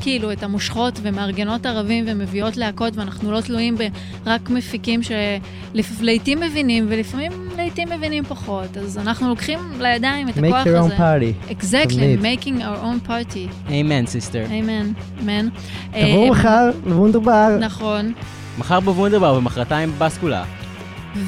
כאילו 0.00 0.32
את 0.32 0.42
המושכות 0.42 0.98
ומארגנות 1.02 1.66
ערבים 1.66 2.04
ומביאות 2.08 2.56
להקות, 2.56 2.96
ואנחנו 2.96 3.32
לא 3.32 3.40
תלויים 3.40 3.76
ברק 4.24 4.50
מפיקים 4.50 5.00
שלעיתים 5.02 6.40
מבינים, 6.40 6.86
ולפעמים 6.88 7.32
לעיתים 7.56 7.88
מבינים 7.90 8.24
פחות. 8.24 8.76
אז 8.76 8.98
אנחנו 8.98 9.28
לוקחים 9.28 9.58
לידיים 9.78 10.28
את 10.28 10.36
הכוח 10.38 10.66
make 10.66 10.68
הזה. 10.68 10.78
your 10.78 10.90
own 10.90 10.98
party. 10.98 11.50
Exactly, 11.50 11.94
תמיד. 11.94 12.20
making 12.20 12.60
our 12.60 12.82
own 12.84 13.08
party. 13.08 13.70
אמן, 13.70 14.06
סיסטר. 14.06 14.44
אמן, 14.60 14.92
אמן. 15.22 15.48
תבואו 15.90 16.24
אה, 16.24 16.30
מחר 16.30 16.70
לוונדרבר. 16.86 17.56
נכון. 17.60 18.12
מחר 18.58 18.80
בוונדרבר 18.80 19.34
ומחרתיים 19.34 19.92
בסקולה. 19.98 20.44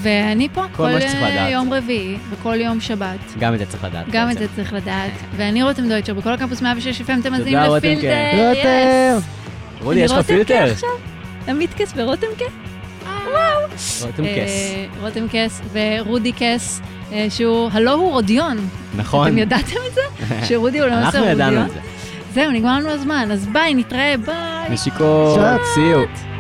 ואני 0.03 0.49
פה 0.53 0.64
כל 0.76 0.86
אה, 0.86 0.97
לדעת. 0.97 1.53
יום 1.53 1.72
רביעי 1.72 2.16
וכל 2.30 2.61
יום 2.61 2.80
שבת. 2.80 3.18
גם 3.39 3.55
את 3.55 3.59
זה 3.59 3.66
צריך 3.66 3.84
לדעת. 3.84 4.07
גם 4.11 4.30
את. 4.30 4.39
זה 4.39 4.47
צריך 4.57 4.72
לדעת. 4.72 5.11
ואני 5.36 5.62
רותם 5.62 5.89
דויטשר, 5.89 6.14
בכל 6.14 6.32
הקמפוס 6.32 6.62
106 6.62 7.01
FM 7.01 7.05
אתם 7.20 7.32
מאזינים 7.32 7.59
רותם 7.59 7.89
לפילטר. 7.89 8.49
רותם. 8.49 9.26
רודי, 9.82 10.01
יש 10.01 10.12
לך 10.12 10.26
פילטר? 10.26 10.72
עמית 11.49 11.74
קס 11.74 11.93
ורותם 11.97 12.26
קה? 12.39 12.45
רותם 14.03 14.22
כס. 14.22 14.24
אה, 14.24 14.86
רותם 15.01 15.26
קס 15.32 15.61
ורודי 15.72 16.32
קס, 16.32 16.80
אה, 17.12 17.26
שהוא, 17.30 17.70
הלא 17.72 17.91
הוא 17.91 18.11
רודיון. 18.11 18.57
נכון. 18.97 19.28
אתם 19.28 19.39
ידעתם 19.39 19.76
את 19.89 19.95
זה? 19.95 20.01
שרודי 20.49 20.78
הוא 20.78 20.86
למעשה 20.86 21.07
אנחנו 21.07 21.18
רודיון? 21.20 21.41
ידענו 21.41 21.66
את 21.66 21.70
זה. 21.70 21.80
זהו, 22.34 22.51
נגמר 22.51 22.78
לנו 22.78 22.91
הזמן, 22.91 23.28
אז 23.32 23.47
ביי, 23.47 23.74
נתראה, 23.74 24.14
ביי. 24.24 24.70
נשיקות, 24.70 25.39
you. 25.76 26.38